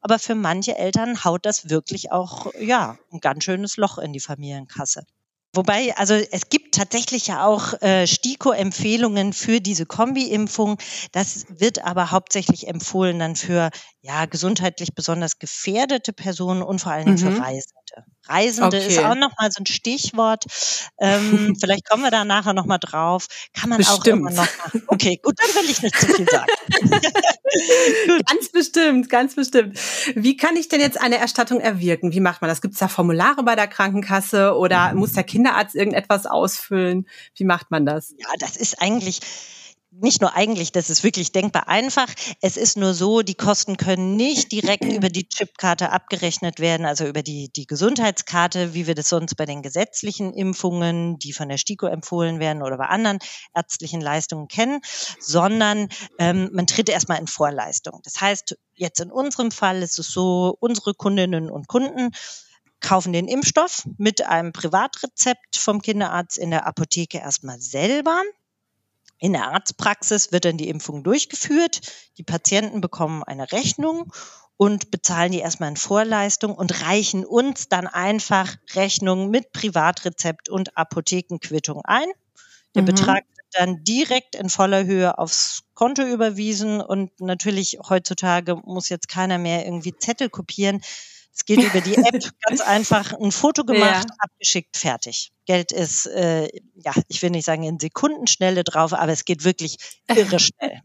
Aber 0.00 0.18
für 0.18 0.34
manche 0.34 0.76
Eltern 0.76 1.24
haut 1.24 1.44
das 1.44 1.70
wirklich 1.70 2.12
auch, 2.12 2.52
ja, 2.60 2.96
ein 3.12 3.20
ganz 3.20 3.44
schönes 3.44 3.76
Loch 3.76 3.98
in 3.98 4.12
die 4.12 4.20
Familienkasse. 4.20 5.04
Wobei, 5.54 5.96
also 5.96 6.14
es 6.14 6.50
gibt 6.68 6.74
tatsächlich 6.74 7.28
ja 7.28 7.46
auch 7.46 7.80
äh, 7.80 8.06
STIKO-Empfehlungen 8.06 9.32
für 9.32 9.60
diese 9.60 9.86
Kombi-Impfung. 9.86 10.76
Das 11.12 11.46
wird 11.48 11.82
aber 11.82 12.10
hauptsächlich 12.10 12.68
empfohlen 12.68 13.18
dann 13.18 13.36
für 13.36 13.70
ja 14.02 14.26
gesundheitlich 14.26 14.94
besonders 14.94 15.38
gefährdete 15.38 16.12
Personen 16.12 16.62
und 16.62 16.80
vor 16.80 16.92
allen 16.92 17.06
Dingen 17.06 17.32
mhm. 17.32 17.36
für 17.36 17.42
Reisende. 17.42 17.78
Reisende 18.26 18.76
okay. 18.76 18.86
ist 18.86 18.98
auch 18.98 19.14
nochmal 19.14 19.50
so 19.50 19.62
ein 19.62 19.66
Stichwort. 19.66 20.44
Ähm, 21.00 21.56
vielleicht 21.60 21.88
kommen 21.88 22.02
wir 22.02 22.10
da 22.10 22.24
nachher 22.24 22.52
nochmal 22.52 22.78
drauf. 22.78 23.26
Kann 23.54 23.70
man 23.70 23.78
bestimmt. 23.78 24.00
auch 24.00 24.06
immer 24.06 24.30
noch 24.30 24.58
machen. 24.58 24.82
Okay, 24.88 25.20
gut, 25.22 25.36
dann 25.38 25.62
will 25.62 25.70
ich 25.70 25.82
nicht 25.82 25.96
zu 25.96 26.06
viel 26.06 26.26
sagen. 26.28 26.46
ganz 28.26 28.50
bestimmt, 28.50 29.08
ganz 29.08 29.36
bestimmt. 29.36 29.78
Wie 30.14 30.36
kann 30.36 30.56
ich 30.56 30.68
denn 30.68 30.80
jetzt 30.80 31.00
eine 31.00 31.18
Erstattung 31.18 31.60
erwirken? 31.60 32.12
Wie 32.12 32.20
macht 32.20 32.40
man 32.42 32.48
das? 32.48 32.60
Gibt 32.60 32.74
es 32.74 32.80
da 32.80 32.88
Formulare 32.88 33.42
bei 33.44 33.54
der 33.54 33.68
Krankenkasse 33.68 34.56
oder 34.56 34.92
muss 34.94 35.12
der 35.12 35.24
Kinderarzt 35.24 35.74
irgendetwas 35.74 36.26
ausfüllen? 36.26 36.58
Wie 36.70 37.44
macht 37.44 37.70
man 37.70 37.86
das? 37.86 38.14
Ja, 38.18 38.28
das 38.38 38.56
ist 38.56 38.80
eigentlich 38.80 39.20
nicht 39.90 40.20
nur 40.20 40.34
eigentlich, 40.34 40.70
das 40.72 40.90
ist 40.90 41.02
wirklich 41.02 41.32
denkbar 41.32 41.68
einfach. 41.68 42.08
Es 42.40 42.56
ist 42.56 42.76
nur 42.76 42.94
so, 42.94 43.22
die 43.22 43.34
Kosten 43.34 43.76
können 43.76 44.16
nicht 44.16 44.52
direkt 44.52 44.84
über 44.92 45.08
die 45.08 45.28
Chipkarte 45.28 45.90
abgerechnet 45.90 46.60
werden, 46.60 46.86
also 46.86 47.06
über 47.06 47.22
die, 47.22 47.50
die 47.54 47.66
Gesundheitskarte, 47.66 48.74
wie 48.74 48.86
wir 48.86 48.94
das 48.94 49.08
sonst 49.08 49.34
bei 49.36 49.46
den 49.46 49.62
gesetzlichen 49.62 50.32
Impfungen, 50.34 51.18
die 51.18 51.32
von 51.32 51.48
der 51.48 51.58
STIKO 51.58 51.86
empfohlen 51.86 52.38
werden 52.38 52.62
oder 52.62 52.76
bei 52.76 52.86
anderen 52.86 53.18
ärztlichen 53.54 54.00
Leistungen 54.00 54.48
kennen, 54.48 54.80
sondern 55.18 55.88
ähm, 56.18 56.50
man 56.52 56.66
tritt 56.66 56.88
erstmal 56.88 57.18
in 57.18 57.26
Vorleistung. 57.26 58.00
Das 58.04 58.20
heißt, 58.20 58.56
jetzt 58.74 59.00
in 59.00 59.10
unserem 59.10 59.50
Fall 59.50 59.82
ist 59.82 59.98
es 59.98 60.08
so, 60.08 60.56
unsere 60.60 60.94
Kundinnen 60.94 61.50
und 61.50 61.66
Kunden 61.66 62.10
kaufen 62.80 63.12
den 63.12 63.28
Impfstoff 63.28 63.88
mit 63.98 64.26
einem 64.26 64.52
Privatrezept 64.52 65.56
vom 65.56 65.82
Kinderarzt 65.82 66.38
in 66.38 66.50
der 66.50 66.66
Apotheke 66.66 67.18
erstmal 67.18 67.60
selber. 67.60 68.22
In 69.18 69.32
der 69.32 69.48
Arztpraxis 69.48 70.30
wird 70.30 70.44
dann 70.44 70.58
die 70.58 70.68
Impfung 70.68 71.02
durchgeführt. 71.02 71.80
Die 72.18 72.22
Patienten 72.22 72.80
bekommen 72.80 73.24
eine 73.24 73.50
Rechnung 73.50 74.12
und 74.56 74.90
bezahlen 74.90 75.32
die 75.32 75.38
erstmal 75.38 75.70
in 75.70 75.76
Vorleistung 75.76 76.54
und 76.54 76.82
reichen 76.82 77.24
uns 77.24 77.68
dann 77.68 77.86
einfach 77.86 78.56
Rechnungen 78.74 79.30
mit 79.30 79.52
Privatrezept 79.52 80.48
und 80.48 80.76
Apothekenquittung 80.76 81.82
ein. 81.84 82.08
Der 82.74 82.82
mhm. 82.82 82.86
Betrag 82.86 83.24
wird 83.36 83.46
dann 83.52 83.84
direkt 83.84 84.34
in 84.34 84.50
voller 84.50 84.84
Höhe 84.84 85.16
aufs 85.18 85.62
Konto 85.74 86.02
überwiesen 86.02 86.80
und 86.80 87.20
natürlich 87.20 87.78
heutzutage 87.88 88.56
muss 88.56 88.88
jetzt 88.88 89.08
keiner 89.08 89.38
mehr 89.38 89.64
irgendwie 89.64 89.96
Zettel 89.96 90.28
kopieren. 90.28 90.80
Es 91.38 91.44
geht 91.44 91.62
über 91.62 91.80
die 91.80 91.94
App 91.94 92.20
ganz 92.48 92.60
einfach 92.60 93.12
ein 93.12 93.30
Foto 93.30 93.64
gemacht, 93.64 94.06
ja. 94.08 94.16
abgeschickt, 94.18 94.76
fertig. 94.76 95.30
Geld 95.46 95.70
ist, 95.70 96.06
äh, 96.06 96.48
ja, 96.74 96.92
ich 97.06 97.22
will 97.22 97.30
nicht 97.30 97.44
sagen 97.44 97.62
in 97.62 97.78
Sekundenschnelle 97.78 98.64
drauf, 98.64 98.92
aber 98.92 99.12
es 99.12 99.24
geht 99.24 99.44
wirklich 99.44 99.76
irre 100.08 100.38
schnell. 100.40 100.80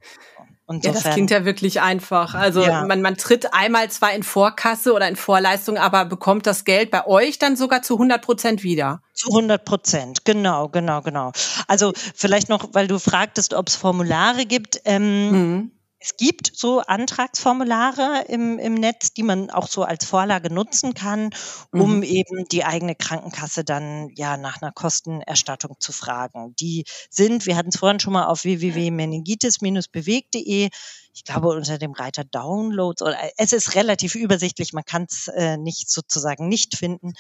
ja, 0.70 0.92
das 0.92 1.04
klingt 1.04 1.32
ja 1.32 1.44
wirklich 1.44 1.82
einfach. 1.82 2.36
Also 2.36 2.64
ja. 2.64 2.86
man, 2.86 3.02
man 3.02 3.18
tritt 3.18 3.52
einmal 3.54 3.90
zwar 3.90 4.14
in 4.14 4.22
Vorkasse 4.22 4.94
oder 4.94 5.08
in 5.08 5.16
Vorleistung, 5.16 5.78
aber 5.78 6.06
bekommt 6.06 6.46
das 6.46 6.66
Geld 6.66 6.92
bei 6.92 7.08
euch 7.08 7.40
dann 7.40 7.56
sogar 7.56 7.82
zu 7.82 7.96
100 7.96 8.22
Prozent 8.22 8.64
wieder. 8.64 9.02
Zu 9.14 9.30
100 9.30 9.66
Prozent, 9.66 10.24
genau, 10.24 10.70
genau, 10.70 11.02
genau. 11.02 11.32
Also 11.68 11.94
vielleicht 12.14 12.50
noch, 12.50 12.70
weil 12.74 12.88
du 12.88 13.00
fragtest, 13.00 13.56
ob 13.56 13.70
es 13.70 13.76
Formulare 13.76 14.46
gibt. 14.46 14.80
Ähm, 14.86 15.32
mhm. 15.32 15.72
Es 16.04 16.18
gibt 16.18 16.52
so 16.54 16.82
Antragsformulare 16.82 18.26
im, 18.28 18.60
im 18.60 18.74
Netz, 18.74 19.14
die 19.14 19.24
man 19.24 19.50
auch 19.50 19.70
so 19.70 19.84
als 19.84 20.04
Vorlage 20.04 20.54
nutzen 20.54 20.94
kann, 20.94 21.30
um 21.72 21.96
mhm. 21.98 22.04
eben 22.04 22.46
die 22.52 22.66
eigene 22.66 22.94
Krankenkasse 22.94 23.64
dann 23.64 24.10
ja 24.14 24.36
nach 24.36 24.62
einer 24.62 24.74
Kostenerstattung 24.74 25.78
zu 25.80 25.94
fragen. 25.94 26.54
Die 26.60 26.84
sind, 27.10 27.46
wir 27.46 27.56
hatten 27.56 27.70
es 27.70 27.78
vorhin 27.78 28.02
schon 28.02 28.12
mal 28.12 28.26
auf 28.26 28.44
www.meningitis-bewegt.de, 28.44 30.70
ich 31.14 31.24
glaube 31.24 31.48
unter 31.50 31.78
dem 31.78 31.94
Reiter 31.94 32.26
Downloads 32.26 33.02
oder 33.02 33.16
es 33.38 33.54
ist 33.54 33.76
relativ 33.76 34.16
übersichtlich, 34.16 34.74
man 34.74 34.84
kann 34.84 35.06
es 35.10 35.30
äh, 35.30 35.56
nicht 35.56 35.90
sozusagen 35.90 36.50
nicht 36.50 36.76
finden. 36.76 37.14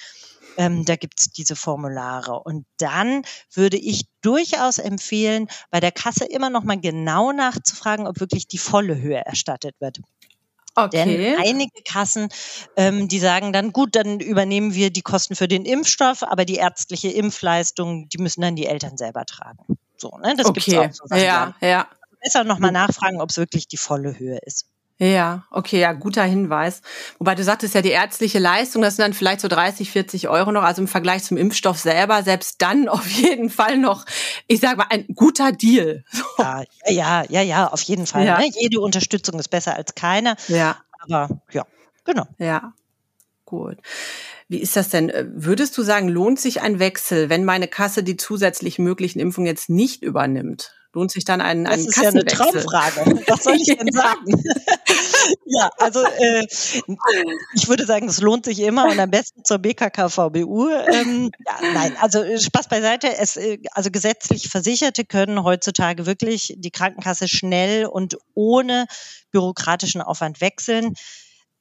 Ähm, 0.57 0.85
da 0.85 0.95
gibt 0.95 1.19
es 1.19 1.31
diese 1.31 1.55
Formulare. 1.55 2.39
Und 2.39 2.65
dann 2.77 3.23
würde 3.53 3.77
ich 3.77 4.05
durchaus 4.21 4.77
empfehlen, 4.77 5.47
bei 5.71 5.79
der 5.79 5.91
Kasse 5.91 6.25
immer 6.25 6.49
noch 6.49 6.63
mal 6.63 6.79
genau 6.79 7.31
nachzufragen, 7.31 8.07
ob 8.07 8.19
wirklich 8.19 8.47
die 8.47 8.57
volle 8.57 8.99
Höhe 8.99 9.25
erstattet 9.25 9.75
wird. 9.79 9.99
Okay. 10.75 11.05
Denn 11.05 11.39
einige 11.39 11.83
Kassen, 11.83 12.29
ähm, 12.75 13.07
die 13.07 13.19
sagen 13.19 13.53
dann, 13.53 13.73
gut, 13.73 13.95
dann 13.95 14.19
übernehmen 14.19 14.73
wir 14.73 14.89
die 14.89 15.03
Kosten 15.03 15.35
für 15.35 15.47
den 15.47 15.65
Impfstoff, 15.65 16.23
aber 16.23 16.45
die 16.45 16.55
ärztliche 16.55 17.09
Impfleistung, 17.09 18.09
die 18.09 18.17
müssen 18.17 18.41
dann 18.41 18.55
die 18.55 18.65
Eltern 18.65 18.97
selber 18.97 19.25
tragen. 19.25 19.77
So, 19.97 20.17
ne? 20.17 20.33
Das 20.35 20.47
okay. 20.47 20.59
gibt's 20.59 21.01
auch 21.01 21.07
so. 21.07 21.15
Ja, 21.15 21.53
ja. 21.61 21.87
Besser 22.21 22.43
nochmal 22.43 22.71
nachfragen, 22.71 23.21
ob 23.21 23.29
es 23.29 23.37
wirklich 23.37 23.67
die 23.67 23.77
volle 23.77 24.17
Höhe 24.17 24.39
ist. 24.39 24.65
Ja, 24.99 25.45
okay, 25.49 25.79
ja, 25.79 25.91
guter 25.93 26.23
Hinweis. 26.23 26.81
Wobei 27.17 27.33
du 27.33 27.43
sagtest 27.43 27.73
ja, 27.73 27.81
die 27.81 27.89
ärztliche 27.89 28.37
Leistung, 28.37 28.83
das 28.83 28.95
sind 28.95 29.03
dann 29.03 29.13
vielleicht 29.13 29.41
so 29.41 29.47
30, 29.47 29.89
40 29.91 30.29
Euro 30.29 30.51
noch, 30.51 30.63
also 30.63 30.81
im 30.81 30.87
Vergleich 30.87 31.23
zum 31.23 31.35
Impfstoff 31.35 31.79
selber, 31.79 32.21
selbst 32.23 32.61
dann 32.61 32.87
auf 32.89 33.07
jeden 33.07 33.49
Fall 33.49 33.77
noch, 33.77 34.05
ich 34.47 34.59
sag 34.59 34.77
mal, 34.77 34.87
ein 34.89 35.05
guter 35.15 35.51
Deal. 35.51 36.03
So. 36.11 36.23
Ja, 36.37 36.63
ja, 36.87 37.23
ja, 37.27 37.41
ja, 37.41 37.67
auf 37.67 37.81
jeden 37.81 38.05
Fall. 38.05 38.25
Ja. 38.25 38.37
Ne? 38.37 38.49
Jede 38.59 38.79
Unterstützung 38.79 39.39
ist 39.39 39.49
besser 39.49 39.75
als 39.75 39.95
keine. 39.95 40.35
Ja. 40.47 40.77
Aber 41.01 41.41
ja, 41.51 41.65
genau. 42.05 42.25
Ja, 42.37 42.73
gut. 43.45 43.77
Wie 44.47 44.59
ist 44.59 44.75
das 44.75 44.89
denn? 44.89 45.11
Würdest 45.33 45.77
du 45.77 45.81
sagen, 45.81 46.07
lohnt 46.07 46.39
sich 46.39 46.61
ein 46.61 46.79
Wechsel, 46.79 47.29
wenn 47.29 47.43
meine 47.43 47.67
Kasse 47.67 48.03
die 48.03 48.17
zusätzlich 48.17 48.77
möglichen 48.77 49.19
Impfungen 49.19 49.47
jetzt 49.47 49.69
nicht 49.69 50.03
übernimmt? 50.03 50.75
Lohnt 50.93 51.11
sich 51.11 51.25
dann 51.25 51.41
ein, 51.41 51.65
ein 51.67 51.79
Das 51.79 51.87
ist 51.87 51.97
ja 51.97 52.09
eine 52.09 52.23
Traumfrage. 52.23 53.23
Was 53.27 53.43
soll 53.43 53.55
ich 53.55 53.75
denn 53.75 53.91
sagen? 53.91 54.43
ja, 55.45 55.69
also 55.77 56.03
äh, 56.03 56.45
ich 57.55 57.67
würde 57.67 57.85
sagen, 57.85 58.07
es 58.07 58.21
lohnt 58.21 58.45
sich 58.45 58.59
immer 58.59 58.85
und 58.85 58.99
am 58.99 59.09
besten 59.09 59.43
zur 59.43 59.57
BKKVBU. 59.57 60.69
Ähm, 60.69 61.31
ja, 61.45 61.71
nein, 61.73 61.95
also 61.99 62.23
äh, 62.23 62.39
Spaß 62.39 62.67
beiseite. 62.67 63.17
Es, 63.17 63.35
äh, 63.37 63.57
also 63.71 63.89
gesetzlich 63.89 64.49
Versicherte 64.49 65.03
können 65.03 65.43
heutzutage 65.43 66.05
wirklich 66.05 66.53
die 66.57 66.71
Krankenkasse 66.71 67.27
schnell 67.27 67.85
und 67.85 68.17
ohne 68.35 68.85
bürokratischen 69.31 70.01
Aufwand 70.01 70.41
wechseln. 70.41 70.93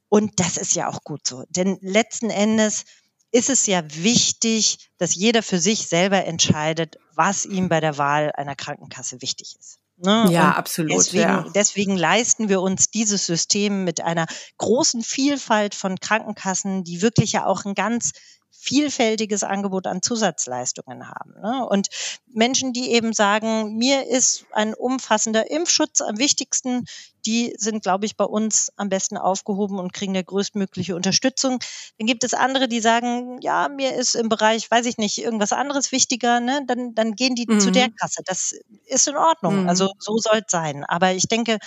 Und 0.08 0.40
das 0.40 0.58
ist 0.58 0.74
ja 0.74 0.88
auch 0.88 1.04
gut 1.04 1.26
so. 1.26 1.44
Denn 1.48 1.78
letzten 1.80 2.28
Endes 2.28 2.84
ist 3.32 3.50
es 3.50 3.66
ja 3.66 3.82
wichtig, 3.94 4.90
dass 4.98 5.14
jeder 5.14 5.42
für 5.42 5.58
sich 5.58 5.88
selber 5.88 6.24
entscheidet, 6.24 6.96
was 7.14 7.44
ihm 7.44 7.68
bei 7.68 7.80
der 7.80 7.98
Wahl 7.98 8.30
einer 8.32 8.54
Krankenkasse 8.54 9.20
wichtig 9.22 9.56
ist. 9.58 9.78
Ne? 9.96 10.28
Ja, 10.30 10.50
Und 10.50 10.56
absolut. 10.56 10.92
Deswegen, 10.92 11.22
ja. 11.22 11.46
deswegen 11.54 11.96
leisten 11.96 12.48
wir 12.48 12.60
uns 12.60 12.90
dieses 12.90 13.26
System 13.26 13.84
mit 13.84 14.00
einer 14.00 14.26
großen 14.58 15.02
Vielfalt 15.02 15.74
von 15.74 15.98
Krankenkassen, 15.98 16.84
die 16.84 17.02
wirklich 17.02 17.32
ja 17.32 17.46
auch 17.46 17.64
ein 17.64 17.74
ganz 17.74 18.12
vielfältiges 18.54 19.42
Angebot 19.42 19.86
an 19.86 20.02
Zusatzleistungen 20.02 21.08
haben. 21.08 21.32
Ne? 21.40 21.66
Und 21.66 21.88
Menschen, 22.26 22.72
die 22.72 22.92
eben 22.92 23.12
sagen, 23.12 23.76
mir 23.76 24.06
ist 24.06 24.46
ein 24.52 24.74
umfassender 24.74 25.50
Impfschutz 25.50 26.00
am 26.00 26.18
wichtigsten, 26.18 26.84
die 27.26 27.54
sind, 27.56 27.82
glaube 27.82 28.06
ich, 28.06 28.16
bei 28.16 28.24
uns 28.24 28.70
am 28.76 28.88
besten 28.88 29.16
aufgehoben 29.16 29.78
und 29.78 29.92
kriegen 29.92 30.12
der 30.12 30.24
größtmögliche 30.24 30.94
Unterstützung. 30.94 31.58
Dann 31.98 32.06
gibt 32.06 32.24
es 32.24 32.34
andere, 32.34 32.68
die 32.68 32.80
sagen, 32.80 33.40
ja, 33.40 33.68
mir 33.68 33.94
ist 33.94 34.14
im 34.14 34.28
Bereich, 34.28 34.70
weiß 34.70 34.86
ich 34.86 34.98
nicht, 34.98 35.18
irgendwas 35.18 35.52
anderes 35.52 35.90
wichtiger, 35.90 36.40
ne? 36.40 36.62
dann, 36.66 36.94
dann 36.94 37.14
gehen 37.14 37.34
die 37.34 37.46
mhm. 37.48 37.60
zu 37.60 37.70
der 37.70 37.88
mhm. 37.88 37.96
Kasse. 37.96 38.22
Das 38.24 38.54
ist 38.86 39.08
in 39.08 39.16
Ordnung. 39.16 39.62
Mhm. 39.62 39.68
Also 39.68 39.90
so 39.98 40.18
soll 40.18 40.42
es 40.44 40.50
sein. 40.50 40.84
Aber 40.84 41.12
ich 41.12 41.26
denke, 41.26 41.58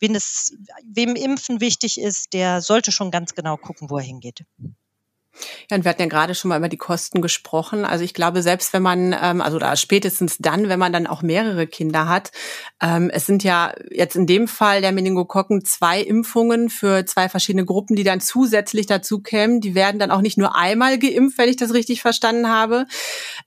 wen 0.00 0.14
es, 0.14 0.54
wem 0.84 1.14
Impfen 1.14 1.60
wichtig 1.60 2.00
ist, 2.00 2.32
der 2.32 2.60
sollte 2.60 2.90
schon 2.90 3.10
ganz 3.10 3.34
genau 3.34 3.56
gucken, 3.56 3.90
wo 3.90 3.98
er 3.98 4.04
hingeht. 4.04 4.44
Ja, 5.70 5.76
und 5.76 5.84
wir 5.84 5.90
hatten 5.90 6.02
ja 6.02 6.08
gerade 6.08 6.34
schon 6.34 6.50
mal 6.50 6.58
über 6.58 6.68
die 6.68 6.76
Kosten 6.76 7.22
gesprochen. 7.22 7.84
Also 7.84 8.04
ich 8.04 8.14
glaube, 8.14 8.42
selbst 8.42 8.72
wenn 8.72 8.82
man, 8.82 9.16
ähm, 9.20 9.40
also 9.40 9.58
da 9.58 9.76
spätestens 9.76 10.38
dann, 10.38 10.68
wenn 10.68 10.78
man 10.78 10.92
dann 10.92 11.06
auch 11.06 11.22
mehrere 11.22 11.66
Kinder 11.66 12.08
hat, 12.08 12.32
ähm, 12.80 13.10
es 13.10 13.26
sind 13.26 13.42
ja 13.42 13.72
jetzt 13.90 14.14
in 14.16 14.26
dem 14.26 14.46
Fall 14.46 14.80
der 14.80 14.92
Meningokokken 14.92 15.64
zwei 15.64 16.00
Impfungen 16.00 16.68
für 16.68 17.06
zwei 17.06 17.28
verschiedene 17.28 17.64
Gruppen, 17.64 17.96
die 17.96 18.04
dann 18.04 18.20
zusätzlich 18.20 18.86
dazu 18.86 19.20
kämen. 19.20 19.60
Die 19.60 19.74
werden 19.74 19.98
dann 19.98 20.10
auch 20.10 20.20
nicht 20.20 20.38
nur 20.38 20.56
einmal 20.56 20.98
geimpft, 20.98 21.38
wenn 21.38 21.48
ich 21.48 21.56
das 21.56 21.72
richtig 21.72 22.02
verstanden 22.02 22.48
habe. 22.48 22.86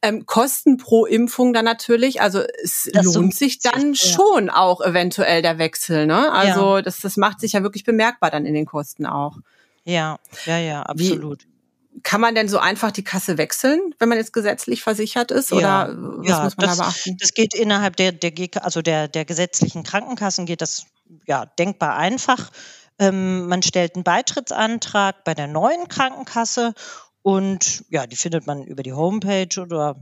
Ähm, 0.02 0.26
Kosten 0.26 0.78
pro 0.78 1.06
Impfung 1.06 1.54
dann 1.54 1.66
natürlich. 1.66 2.22
Also 2.22 2.42
es 2.64 2.90
das 2.92 3.14
lohnt 3.14 3.36
sich 3.36 3.60
dann 3.60 3.94
ja. 3.94 3.96
schon 3.96 4.50
auch 4.50 4.82
eventuell 4.82 5.42
der 5.42 5.60
Wechsel. 5.60 6.08
Ne? 6.08 6.32
Also 6.32 6.78
ja. 6.78 6.82
das, 6.82 7.00
das 7.00 7.18
macht 7.18 7.40
sich 7.40 7.54
ja 7.54 7.64
wirklich 7.64 7.84
bemerkbar 7.84 8.32
dann 8.32 8.46
in 8.46 8.54
den 8.54 8.66
Kosten 8.66 9.06
auch. 9.06 9.38
Ja, 9.86 10.18
ja, 10.46 10.58
ja, 10.58 10.82
absolut. 10.82 11.44
Wie, 11.44 11.55
kann 12.04 12.22
man 12.22 12.36
denn 12.36 12.48
so 12.48 12.58
einfach 12.58 12.92
die 12.92 13.04
Kasse 13.04 13.38
wechseln, 13.38 13.96
wenn 14.00 14.10
man 14.10 14.18
jetzt 14.18 14.34
gesetzlich 14.34 14.84
versichert 14.84 15.32
ist? 15.32 15.52
Oder 15.52 15.62
ja, 15.62 15.88
was 15.90 16.28
ja, 16.28 16.44
muss 16.44 16.58
man 16.58 16.68
das, 16.68 16.78
da 16.78 16.84
beachten? 16.84 17.18
Das 17.20 17.34
geht 17.34 17.54
innerhalb 17.54 17.96
der, 17.96 18.12
der, 18.12 18.34
also 18.64 18.82
der, 18.82 19.08
der 19.08 19.26
gesetzlichen 19.26 19.84
Krankenkassen 19.84 20.46
geht 20.46 20.62
das 20.62 20.86
ja 21.26 21.46
denkbar 21.46 21.96
einfach. 21.96 22.52
Ähm, 23.00 23.48
man 23.48 23.62
stellt 23.62 23.96
einen 23.96 24.04
Beitrittsantrag 24.04 25.24
bei 25.24 25.34
der 25.34 25.48
neuen 25.48 25.88
Krankenkasse 25.88 26.74
und 27.22 27.84
ja, 27.90 28.08
die 28.08 28.16
findet 28.16 28.46
man 28.48 28.64
über 28.64 28.84
die 28.84 28.94
Homepage 28.94 29.60
oder 29.60 29.96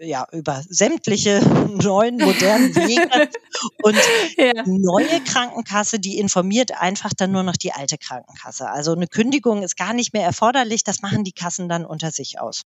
ja, 0.00 0.26
über 0.32 0.62
sämtliche 0.68 1.40
neuen 1.82 2.16
modernen 2.18 2.74
Wege. 2.74 3.30
Und 3.82 3.96
ja. 4.36 4.62
neue 4.66 5.20
Krankenkasse, 5.24 5.98
die 5.98 6.18
informiert 6.18 6.80
einfach 6.80 7.12
dann 7.16 7.32
nur 7.32 7.42
noch 7.42 7.56
die 7.56 7.72
alte 7.72 7.98
Krankenkasse. 7.98 8.68
Also 8.68 8.92
eine 8.92 9.06
Kündigung 9.06 9.62
ist 9.62 9.76
gar 9.76 9.94
nicht 9.94 10.12
mehr 10.12 10.24
erforderlich. 10.24 10.84
Das 10.84 11.02
machen 11.02 11.24
die 11.24 11.32
Kassen 11.32 11.68
dann 11.68 11.84
unter 11.84 12.10
sich 12.10 12.40
aus. 12.40 12.62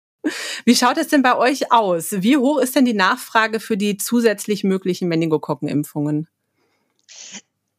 Wie 0.66 0.76
schaut 0.76 0.98
es 0.98 1.08
denn 1.08 1.22
bei 1.22 1.38
euch 1.38 1.72
aus? 1.72 2.12
Wie 2.12 2.38
hoch 2.38 2.60
ist 2.60 2.76
denn 2.76 2.86
die 2.86 2.94
Nachfrage 2.94 3.60
für 3.60 3.78
die 3.78 3.98
zusätzlich 3.98 4.64
möglichen 4.64 5.08
Meningokokkenimpfungen? 5.08 6.28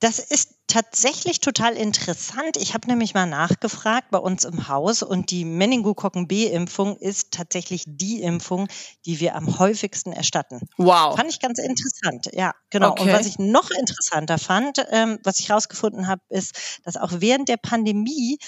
Das 0.01 0.21
ist 0.21 0.55
tatsächlich 0.69 1.41
total 1.41 1.75
interessant. 1.75 2.57
Ich 2.57 2.75
habe 2.75 2.87
nämlich 2.87 3.15
mal 3.15 3.27
nachgefragt 3.27 4.11
bei 4.11 4.19
uns 4.19 4.45
im 4.45 4.69
Haus 4.69 5.03
und 5.03 5.31
die 5.31 5.45
Meningokokken 5.45 6.29
B-Impfung 6.29 6.97
ist 6.99 7.33
tatsächlich 7.33 7.85
die 7.87 8.23
Impfung, 8.23 8.69
die 9.07 9.19
wir 9.19 9.35
am 9.35 9.59
häufigsten 9.59 10.13
erstatten. 10.13 10.61
Wow. 10.77 11.17
Fand 11.17 11.31
ich 11.31 11.41
ganz 11.41 11.59
interessant. 11.59 12.29
Ja, 12.33 12.53
genau. 12.71 12.91
Okay. 12.91 13.05
Und 13.05 13.13
was 13.13 13.27
ich 13.27 13.39
noch 13.39 13.71
interessanter 13.71 14.39
fand, 14.39 14.85
ähm, 14.91 15.19
was 15.25 15.41
ich 15.41 15.51
rausgefunden 15.51 16.07
habe, 16.07 16.23
ist, 16.29 16.81
dass 16.85 16.97
auch 16.97 17.11
während 17.15 17.49
der 17.49 17.57
Pandemie 17.57 18.39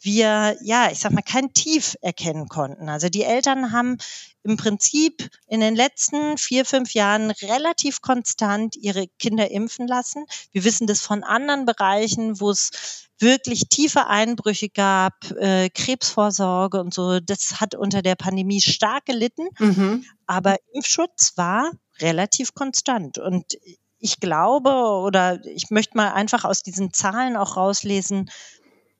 wir, 0.00 0.56
ja, 0.62 0.90
ich 0.90 1.00
sag 1.00 1.12
mal, 1.12 1.22
kein 1.22 1.52
Tief 1.52 1.96
erkennen 2.00 2.48
konnten. 2.48 2.88
Also 2.88 3.08
die 3.08 3.24
Eltern 3.24 3.72
haben 3.72 3.98
im 4.44 4.56
Prinzip 4.56 5.28
in 5.46 5.60
den 5.60 5.74
letzten 5.74 6.38
vier, 6.38 6.64
fünf 6.64 6.94
Jahren 6.94 7.30
relativ 7.30 8.00
konstant 8.00 8.76
ihre 8.76 9.06
Kinder 9.18 9.50
impfen 9.50 9.86
lassen. 9.86 10.24
Wir 10.52 10.64
wissen 10.64 10.86
das 10.86 11.02
von 11.02 11.24
anderen 11.24 11.66
Bereichen, 11.66 12.40
wo 12.40 12.50
es 12.50 13.08
wirklich 13.18 13.68
tiefe 13.68 14.06
Einbrüche 14.06 14.68
gab, 14.68 15.30
äh, 15.32 15.68
Krebsvorsorge 15.70 16.80
und 16.80 16.94
so. 16.94 17.18
Das 17.20 17.60
hat 17.60 17.74
unter 17.74 18.00
der 18.00 18.14
Pandemie 18.14 18.60
stark 18.60 19.06
gelitten. 19.06 19.48
Mhm. 19.58 20.04
Aber 20.26 20.56
Impfschutz 20.72 21.32
war 21.36 21.72
relativ 22.00 22.54
konstant. 22.54 23.18
Und 23.18 23.58
ich 23.98 24.20
glaube 24.20 24.70
oder 24.70 25.44
ich 25.44 25.70
möchte 25.70 25.96
mal 25.96 26.12
einfach 26.12 26.44
aus 26.44 26.62
diesen 26.62 26.92
Zahlen 26.92 27.36
auch 27.36 27.56
rauslesen, 27.56 28.30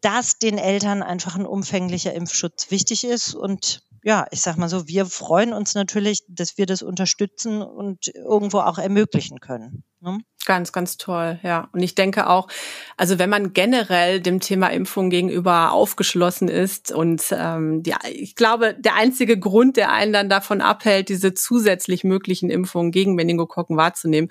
dass 0.01 0.39
den 0.39 0.59
Eltern 0.59 1.03
einfach 1.03 1.37
ein 1.37 1.47
umfänglicher 1.47 2.13
Impfschutz 2.15 2.71
wichtig 2.71 3.05
ist. 3.05 3.35
Und 3.35 3.83
ja, 4.03 4.27
ich 4.31 4.41
sag 4.41 4.57
mal 4.57 4.69
so, 4.69 4.87
wir 4.87 5.07
freuen 5.07 5.53
uns 5.53 5.75
natürlich, 5.75 6.21
dass 6.29 6.57
wir 6.57 6.67
das 6.67 6.83
unterstützen 6.83 7.63
und 7.63 8.09
irgendwo 8.15 8.61
auch 8.61 8.79
ermöglichen 8.79 9.41
können. 9.41 9.83
Ne? 10.01 10.19
Ganz, 10.47 10.73
ganz 10.73 10.97
toll, 10.97 11.41
ja. 11.43 11.69
Und 11.73 11.83
ich 11.83 11.97
denke 11.97 12.29
auch, 12.31 12.49
also 12.97 13.19
wenn 13.19 13.29
man 13.29 13.53
generell 13.53 14.21
dem 14.21 14.39
Thema 14.39 14.69
Impfung 14.69 15.11
gegenüber 15.11 15.73
aufgeschlossen 15.73 16.49
ist 16.49 16.93
und 16.93 17.23
ähm, 17.33 17.83
die, 17.83 17.95
ich 18.13 18.37
glaube, 18.37 18.75
der 18.79 18.95
einzige 18.95 19.39
Grund, 19.39 19.77
der 19.77 19.91
einen 19.93 20.13
dann 20.13 20.29
davon 20.29 20.61
abhält, 20.61 21.09
diese 21.09 21.35
zusätzlich 21.35 22.05
möglichen 22.05 22.49
Impfungen 22.49 22.93
gegen 22.93 23.17
Meningokokken 23.17 23.77
wahrzunehmen, 23.77 24.31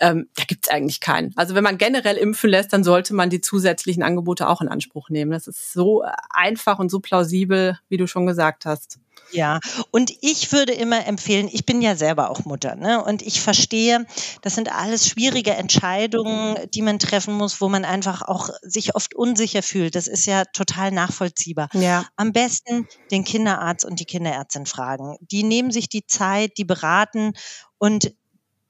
ähm, 0.00 0.28
da 0.36 0.44
gibt's 0.44 0.68
eigentlich 0.68 1.00
keinen. 1.00 1.32
Also 1.36 1.56
wenn 1.56 1.64
man 1.64 1.78
generell 1.78 2.16
impfen 2.16 2.50
lässt, 2.50 2.72
dann 2.72 2.84
sollte 2.84 3.12
man 3.12 3.28
die 3.28 3.40
zusätzlichen 3.40 4.04
Angebote 4.04 4.48
auch 4.48 4.62
in 4.62 4.68
Anspruch 4.68 5.10
nehmen. 5.10 5.32
Das 5.32 5.48
ist 5.48 5.72
so 5.72 6.04
einfach 6.30 6.78
und 6.78 6.90
so 6.90 7.00
plausibel, 7.00 7.78
wie 7.88 7.96
du 7.96 8.06
schon 8.06 8.26
gesagt 8.26 8.64
hast. 8.64 9.00
Ja, 9.30 9.60
und 9.90 10.12
ich 10.20 10.52
würde 10.52 10.72
immer 10.72 11.06
empfehlen, 11.06 11.48
ich 11.52 11.66
bin 11.66 11.82
ja 11.82 11.96
selber 11.96 12.30
auch 12.30 12.44
Mutter, 12.44 12.76
ne? 12.76 13.02
Und 13.04 13.22
ich 13.22 13.40
verstehe, 13.40 14.06
das 14.42 14.54
sind 14.54 14.72
alles 14.72 15.06
schwierige 15.06 15.52
Entscheidungen, 15.52 16.56
die 16.72 16.82
man 16.82 16.98
treffen 16.98 17.34
muss, 17.34 17.60
wo 17.60 17.68
man 17.68 17.84
einfach 17.84 18.22
auch 18.22 18.50
sich 18.62 18.94
oft 18.94 19.14
unsicher 19.14 19.62
fühlt. 19.62 19.94
Das 19.94 20.06
ist 20.06 20.26
ja 20.26 20.44
total 20.44 20.90
nachvollziehbar. 20.90 21.68
Ja. 21.74 22.06
Am 22.16 22.32
besten 22.32 22.88
den 23.10 23.24
Kinderarzt 23.24 23.84
und 23.84 24.00
die 24.00 24.06
Kinderärztin 24.06 24.66
fragen. 24.66 25.16
Die 25.20 25.42
nehmen 25.42 25.70
sich 25.70 25.88
die 25.88 26.06
Zeit, 26.06 26.52
die 26.58 26.64
beraten 26.64 27.32
und 27.78 28.12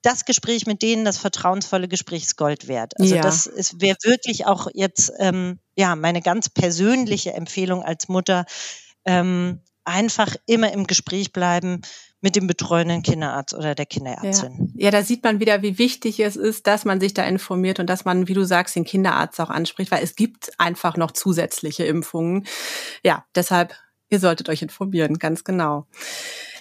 das 0.03 0.25
Gespräch 0.25 0.67
mit 0.67 0.83
denen, 0.83 1.05
das 1.05 1.19
vertrauensvolle 1.19 1.89
Gespräch 1.89 2.23
ist 2.23 2.37
Gold 2.37 2.69
wert. 2.69 2.95
Also 3.01 3.17
ja. 3.17 3.23
das 3.23 3.51
wäre 3.79 3.97
wirklich 4.05 4.47
auch 4.47 4.69
jetzt 4.73 5.13
ähm, 5.19 5.59
ja 5.77 5.97
meine 5.97 6.23
ganz 6.23 6.49
persönliche 6.49 7.33
Empfehlung 7.33 7.83
als 7.83 8.09
Mutter. 8.09 8.45
Ähm, 9.05 9.61
einfach 9.89 10.37
immer 10.47 10.73
im 10.73 10.87
Gespräch 10.87 11.33
bleiben 11.33 11.83
mit 12.21 12.35
dem 12.35 12.47
betreuenden 12.47 13.03
Kinderarzt 13.03 13.55
oder 13.55 13.75
der 13.75 13.87
Kinderärztin. 13.87 14.73
Ja. 14.75 14.87
ja, 14.87 14.91
da 14.91 15.03
sieht 15.03 15.23
man 15.23 15.41
wieder, 15.41 15.63
wie 15.63 15.79
wichtig 15.79 16.19
es 16.21 16.37
ist, 16.37 16.67
dass 16.67 16.85
man 16.85 17.01
sich 17.01 17.15
da 17.15 17.25
informiert 17.25 17.79
und 17.79 17.87
dass 17.87 18.05
man, 18.05 18.27
wie 18.27 18.35
du 18.35 18.45
sagst, 18.45 18.75
den 18.75 18.85
Kinderarzt 18.85 19.41
auch 19.41 19.51
anspricht, 19.51 19.91
weil 19.91 20.03
es 20.03 20.17
gibt 20.17 20.51
einfach 20.59 20.97
noch 20.97 21.13
zusätzliche 21.13 21.85
Impfungen. 21.85 22.47
Ja, 23.05 23.25
deshalb, 23.35 23.75
ihr 24.09 24.19
solltet 24.19 24.49
euch 24.49 24.63
informieren, 24.63 25.19
ganz 25.19 25.45
genau. 25.45 25.87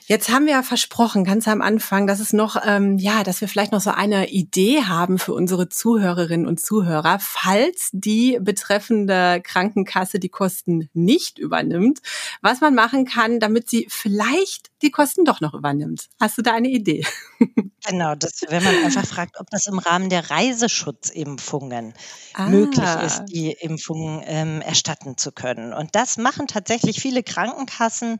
Jetzt 0.10 0.30
haben 0.30 0.46
wir 0.46 0.54
ja 0.54 0.64
versprochen, 0.64 1.26
ganz 1.26 1.50
am 1.50 1.62
Anfang, 1.62 2.08
dass 2.08 2.22
es 2.22 2.32
noch, 2.32 2.56
ähm, 2.66 2.98
ja, 2.98 3.26
dass 3.26 3.42
wir 3.42 3.50
vielleicht 3.50 3.74
noch 3.74 3.82
so 3.82 3.90
eine 3.90 4.30
Idee 4.30 4.84
haben 4.84 5.20
für 5.20 5.34
unsere 5.34 5.68
Zuhörerinnen 5.68 6.48
und 6.48 6.62
Zuhörer, 6.62 7.18
falls 7.20 7.90
die 7.92 8.40
betreffende 8.42 9.42
Krankenkasse 9.44 10.20
die 10.20 10.30
Kosten 10.30 10.90
nicht 10.94 11.40
übernimmt, 11.40 12.00
was 12.42 12.62
man 12.62 12.74
machen 12.74 13.04
kann, 13.04 13.42
damit 13.42 13.70
sie 13.70 13.86
vielleicht 13.90 14.70
die 14.82 14.92
Kosten 14.92 15.26
doch 15.26 15.42
noch 15.42 15.54
übernimmt. 15.54 16.08
Hast 16.22 16.38
du 16.38 16.42
da 16.42 16.54
eine 16.54 16.70
Idee? 16.70 17.06
Genau, 17.90 18.16
das, 18.16 18.42
wenn 18.50 18.64
man 18.66 18.76
einfach 18.84 19.06
fragt, 19.06 19.40
ob 19.40 19.50
das 19.50 19.68
im 19.68 19.80
Rahmen 19.80 20.10
der 20.10 20.30
Reiseschutzimpfungen 20.30 21.94
ah. 22.34 22.50
möglich 22.50 22.90
ist, 23.06 23.24
die 23.28 23.52
Impfungen 23.52 24.22
ähm, 24.26 24.60
erstatten 24.60 25.16
zu 25.16 25.32
können. 25.32 25.72
Und 25.72 25.96
das 25.96 26.18
machen 26.18 26.48
tatsächlich 26.48 27.00
viele 27.00 27.24
Krankenkassen 27.24 28.18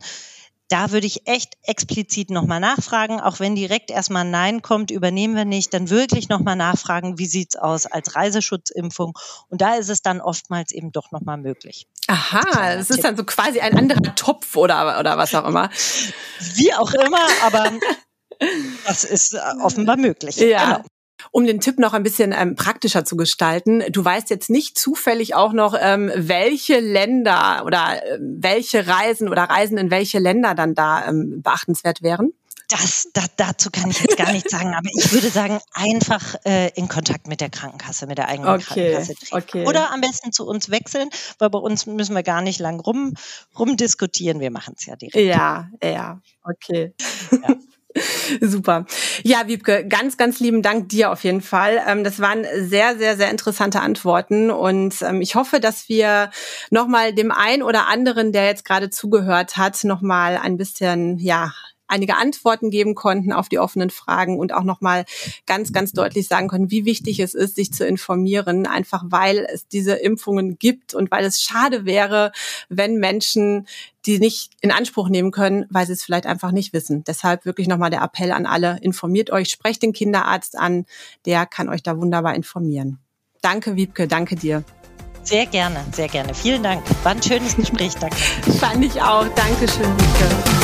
da 0.68 0.92
würde 0.92 1.06
ich 1.06 1.26
echt 1.26 1.54
explizit 1.62 2.30
nochmal 2.30 2.60
nachfragen, 2.60 3.20
auch 3.20 3.40
wenn 3.40 3.54
direkt 3.54 3.90
erstmal 3.90 4.24
Nein 4.24 4.62
kommt, 4.62 4.90
übernehmen 4.90 5.34
wir 5.34 5.44
nicht, 5.44 5.72
dann 5.72 5.90
wirklich 5.90 6.28
nochmal 6.28 6.56
nachfragen, 6.56 7.18
wie 7.18 7.26
sieht's 7.26 7.56
aus 7.56 7.86
als 7.86 8.14
Reiseschutzimpfung. 8.14 9.14
Und 9.48 9.60
da 9.60 9.76
ist 9.76 9.88
es 9.88 10.02
dann 10.02 10.20
oftmals 10.20 10.72
eben 10.72 10.92
doch 10.92 11.10
nochmal 11.10 11.38
möglich. 11.38 11.86
Aha, 12.06 12.74
es 12.74 12.90
ist 12.90 13.04
dann 13.04 13.16
so 13.16 13.24
quasi 13.24 13.60
ein 13.60 13.76
anderer 13.76 14.14
Topf 14.14 14.56
oder, 14.56 14.98
oder 15.00 15.16
was 15.16 15.34
auch 15.34 15.46
immer. 15.46 15.70
Wie 16.54 16.72
auch 16.74 16.92
immer, 16.92 17.26
aber 17.42 17.72
das 18.86 19.04
ist 19.04 19.34
äh, 19.34 19.38
offenbar 19.62 19.96
möglich. 19.96 20.36
Ja. 20.36 20.64
Genau. 20.64 20.84
Um 21.30 21.46
den 21.46 21.60
Tipp 21.60 21.78
noch 21.78 21.94
ein 21.94 22.02
bisschen 22.02 22.34
ähm, 22.36 22.54
praktischer 22.54 23.04
zu 23.04 23.16
gestalten, 23.16 23.82
du 23.90 24.04
weißt 24.04 24.30
jetzt 24.30 24.50
nicht 24.50 24.78
zufällig 24.78 25.34
auch 25.34 25.52
noch, 25.52 25.74
ähm, 25.80 26.10
welche 26.14 26.80
Länder 26.80 27.64
oder 27.64 28.02
äh, 28.02 28.18
welche 28.20 28.86
Reisen 28.86 29.28
oder 29.28 29.44
Reisen 29.44 29.78
in 29.78 29.90
welche 29.90 30.18
Länder 30.18 30.54
dann 30.54 30.74
da 30.74 31.06
ähm, 31.06 31.42
beachtenswert 31.42 32.02
wären? 32.02 32.32
Das, 32.70 33.08
da, 33.14 33.24
dazu 33.36 33.70
kann 33.70 33.90
ich 33.90 34.00
jetzt 34.00 34.18
gar 34.18 34.30
nichts 34.30 34.50
sagen, 34.50 34.74
aber 34.74 34.90
ich 34.92 35.10
würde 35.12 35.30
sagen, 35.30 35.58
einfach 35.72 36.34
äh, 36.44 36.68
in 36.74 36.86
Kontakt 36.86 37.26
mit 37.26 37.40
der 37.40 37.48
Krankenkasse, 37.48 38.06
mit 38.06 38.18
der 38.18 38.28
eigenen 38.28 38.50
okay, 38.50 38.62
Krankenkasse 38.62 39.14
treten. 39.14 39.36
Okay. 39.36 39.66
Oder 39.66 39.90
am 39.90 40.02
besten 40.02 40.32
zu 40.32 40.46
uns 40.46 40.68
wechseln, 40.68 41.08
weil 41.38 41.48
bei 41.48 41.58
uns 41.58 41.86
müssen 41.86 42.14
wir 42.14 42.22
gar 42.22 42.42
nicht 42.42 42.60
lang 42.60 42.78
rum, 42.78 43.14
rumdiskutieren. 43.58 44.40
Wir 44.40 44.50
machen 44.50 44.74
es 44.76 44.84
ja 44.84 44.96
direkt. 44.96 45.16
Ja, 45.16 45.70
ja, 45.82 46.20
okay. 46.44 46.92
Ja. 47.30 47.56
Super. 48.40 48.86
Ja, 49.22 49.46
Wiebke, 49.46 49.86
ganz, 49.86 50.16
ganz 50.16 50.40
lieben 50.40 50.62
Dank 50.62 50.88
dir 50.88 51.10
auf 51.10 51.24
jeden 51.24 51.40
Fall. 51.40 51.80
Ähm, 51.86 52.04
das 52.04 52.20
waren 52.20 52.44
sehr, 52.56 52.96
sehr, 52.96 53.16
sehr 53.16 53.30
interessante 53.30 53.80
Antworten 53.80 54.50
und 54.50 55.00
ähm, 55.02 55.20
ich 55.20 55.34
hoffe, 55.34 55.60
dass 55.60 55.88
wir 55.88 56.30
nochmal 56.70 57.12
dem 57.12 57.30
einen 57.30 57.62
oder 57.62 57.88
anderen, 57.88 58.32
der 58.32 58.46
jetzt 58.46 58.64
gerade 58.64 58.90
zugehört 58.90 59.56
hat, 59.56 59.84
nochmal 59.84 60.36
ein 60.36 60.56
bisschen, 60.56 61.18
ja, 61.18 61.52
einige 61.88 62.16
Antworten 62.16 62.70
geben 62.70 62.94
konnten 62.94 63.32
auf 63.32 63.48
die 63.48 63.58
offenen 63.58 63.90
Fragen 63.90 64.38
und 64.38 64.52
auch 64.52 64.64
nochmal 64.64 65.04
ganz, 65.46 65.72
ganz 65.72 65.92
deutlich 65.92 66.28
sagen 66.28 66.48
können, 66.48 66.70
wie 66.70 66.84
wichtig 66.84 67.20
es 67.20 67.34
ist, 67.34 67.56
sich 67.56 67.72
zu 67.72 67.86
informieren, 67.86 68.66
einfach 68.66 69.04
weil 69.06 69.46
es 69.52 69.66
diese 69.66 69.94
Impfungen 69.94 70.58
gibt 70.58 70.94
und 70.94 71.10
weil 71.10 71.24
es 71.24 71.40
schade 71.40 71.84
wäre, 71.84 72.32
wenn 72.68 72.96
Menschen 72.96 73.66
die 74.06 74.18
nicht 74.18 74.52
in 74.60 74.70
Anspruch 74.70 75.08
nehmen 75.08 75.32
können, 75.32 75.66
weil 75.68 75.86
sie 75.86 75.92
es 75.92 76.02
vielleicht 76.02 76.24
einfach 76.24 76.50
nicht 76.50 76.72
wissen. 76.72 77.04
Deshalb 77.04 77.44
wirklich 77.44 77.68
nochmal 77.68 77.90
der 77.90 78.00
Appell 78.00 78.32
an 78.32 78.46
alle, 78.46 78.78
informiert 78.80 79.30
euch, 79.30 79.50
sprecht 79.50 79.82
den 79.82 79.92
Kinderarzt 79.92 80.56
an, 80.56 80.86
der 81.26 81.44
kann 81.44 81.68
euch 81.68 81.82
da 81.82 81.98
wunderbar 81.98 82.34
informieren. 82.34 82.98
Danke, 83.42 83.76
Wiebke, 83.76 84.08
danke 84.08 84.36
dir. 84.36 84.64
Sehr 85.22 85.44
gerne, 85.44 85.84
sehr 85.92 86.08
gerne. 86.08 86.32
Vielen 86.32 86.62
Dank. 86.62 86.82
War 87.04 87.12
ein 87.12 87.22
schönes 87.22 87.54
Gespräch, 87.54 87.94
danke. 87.96 88.16
Fand 88.16 88.82
ich 88.82 89.00
auch. 89.02 89.26
Dankeschön, 89.34 89.84
Wiebke. 89.84 90.57